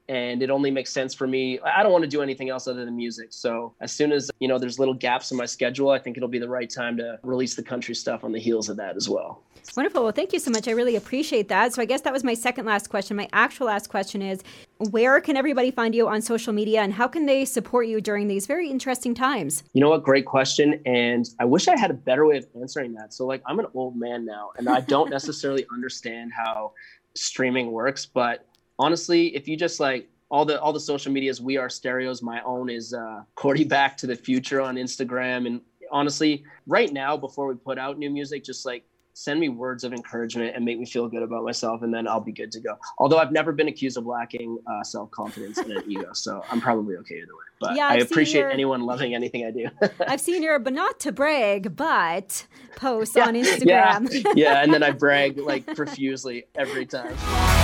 and 0.08 0.42
it 0.42 0.50
only 0.50 0.70
makes 0.70 0.92
sense 0.92 1.14
for 1.14 1.26
me. 1.26 1.58
I 1.60 1.82
don't 1.82 1.92
want 1.92 2.02
to 2.02 2.10
do 2.10 2.22
anything 2.22 2.48
else 2.48 2.68
other 2.68 2.84
than 2.84 2.96
music. 2.96 3.28
So 3.30 3.74
as 3.80 3.92
soon 3.92 4.12
as 4.12 4.30
you 4.40 4.48
know 4.48 4.58
there's 4.58 4.78
little 4.78 4.94
gaps 4.94 5.30
in 5.30 5.36
my 5.36 5.46
schedule, 5.46 5.90
I 5.90 5.98
think 5.98 6.16
it'll 6.16 6.28
be 6.28 6.38
the 6.38 6.48
right 6.48 6.70
time 6.70 6.96
to 6.98 7.18
release 7.22 7.54
the 7.54 7.62
country 7.62 7.94
stuff 7.94 8.24
on 8.24 8.32
the 8.32 8.40
heels 8.40 8.68
of 8.68 8.76
that 8.76 8.96
as 8.96 9.08
well. 9.08 9.42
Wonderful. 9.76 10.04
Well, 10.04 10.12
thank 10.12 10.32
you 10.32 10.38
so 10.38 10.50
much. 10.50 10.68
I 10.68 10.70
really 10.72 10.96
appreciate 10.96 11.48
that. 11.48 11.74
So 11.74 11.82
I 11.82 11.86
guess 11.86 12.02
that 12.02 12.12
was 12.12 12.22
my 12.22 12.34
second 12.34 12.66
last 12.66 12.88
question. 12.88 13.16
My 13.16 13.28
actual 13.32 13.66
last 13.66 13.88
question 13.88 14.22
is 14.22 14.42
where 14.90 15.20
can 15.20 15.36
everybody 15.36 15.70
find 15.70 15.94
you 15.94 16.06
on 16.06 16.22
social 16.22 16.52
media 16.52 16.82
and 16.82 16.92
how 16.92 17.08
can 17.08 17.26
they 17.26 17.44
support 17.44 17.86
you 17.86 18.00
during 18.00 18.28
these 18.28 18.46
very 18.46 18.70
interesting 18.70 19.14
times? 19.14 19.64
You 19.72 19.80
know 19.80 19.90
what? 19.90 20.02
Great 20.02 20.24
question. 20.24 20.80
And 20.86 21.28
I 21.40 21.44
wish 21.44 21.68
I 21.68 21.78
had 21.78 21.90
a 21.90 21.94
better 21.94 22.26
way 22.26 22.38
of 22.38 22.46
answering 22.58 22.94
that. 22.94 23.12
So, 23.12 23.26
like, 23.26 23.42
I'm 23.46 23.58
an 23.58 23.66
old 23.74 23.96
man 23.96 24.24
now 24.24 24.50
and 24.56 24.68
I 24.68 24.80
don't 24.80 25.10
necessarily 25.18 25.66
understand 25.72 26.32
how 26.32 26.72
streaming 27.14 27.72
works. 27.72 28.06
But 28.06 28.45
honestly, 28.78 29.34
if 29.34 29.48
you 29.48 29.56
just 29.56 29.80
like, 29.80 30.08
all 30.30 30.44
the 30.44 30.60
all 30.60 30.72
the 30.72 30.80
social 30.80 31.12
medias 31.12 31.40
we 31.40 31.56
are 31.56 31.68
stereos 31.68 32.22
my 32.22 32.40
own 32.42 32.68
is 32.68 32.92
uh 32.92 33.22
cordy 33.34 33.64
back 33.64 33.96
to 33.96 34.06
the 34.06 34.16
future 34.16 34.60
on 34.60 34.76
instagram. 34.76 35.46
And 35.46 35.60
honestly 35.90 36.44
right 36.66 36.92
now 36.92 37.16
before 37.16 37.46
we 37.46 37.54
put 37.54 37.78
out 37.78 37.98
new 37.98 38.10
music 38.10 38.44
just 38.44 38.66
like 38.66 38.84
send 39.12 39.40
me 39.40 39.48
words 39.48 39.82
of 39.82 39.94
encouragement 39.94 40.54
and 40.54 40.62
make 40.62 40.78
me 40.78 40.84
feel 40.84 41.08
good 41.08 41.22
about 41.22 41.42
myself 41.42 41.82
and 41.82 41.94
then 41.94 42.06
i'll 42.06 42.20
be 42.20 42.32
good 42.32 42.52
to 42.52 42.60
go. 42.60 42.76
Although 42.98 43.18
i've 43.18 43.32
never 43.32 43.52
been 43.52 43.68
accused 43.68 43.96
of 43.96 44.04
lacking 44.04 44.58
uh, 44.66 44.82
self-confidence 44.82 45.58
and 45.58 45.72
an 45.72 45.84
ego 45.88 46.12
so 46.12 46.42
i'm 46.50 46.60
probably 46.60 46.96
okay 46.96 47.16
either 47.16 47.34
way. 47.34 47.44
But 47.60 47.76
yeah, 47.76 47.88
i 47.88 47.94
appreciate 47.94 48.42
your, 48.42 48.50
anyone 48.50 48.82
loving 48.82 49.14
anything 49.14 49.46
i 49.46 49.50
do. 49.50 49.68
I've 50.06 50.20
seen 50.20 50.42
your 50.42 50.58
but 50.58 50.72
not 50.72 51.00
to 51.00 51.12
brag 51.12 51.76
but 51.76 52.46
posts 52.74 53.16
yeah, 53.16 53.28
on 53.28 53.34
instagram. 53.42 54.12
Yeah, 54.12 54.32
yeah 54.34 54.62
and 54.62 54.74
then 54.74 54.82
i 54.82 54.90
brag 54.90 55.38
like 55.38 55.66
profusely 55.74 56.44
every 56.56 56.84
time 56.84 57.16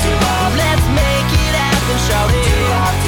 Let's 0.05 0.87
make 0.88 1.31
it 1.45 1.55
happen, 1.55 1.99
shout 2.09 2.31
it. 2.31 3.02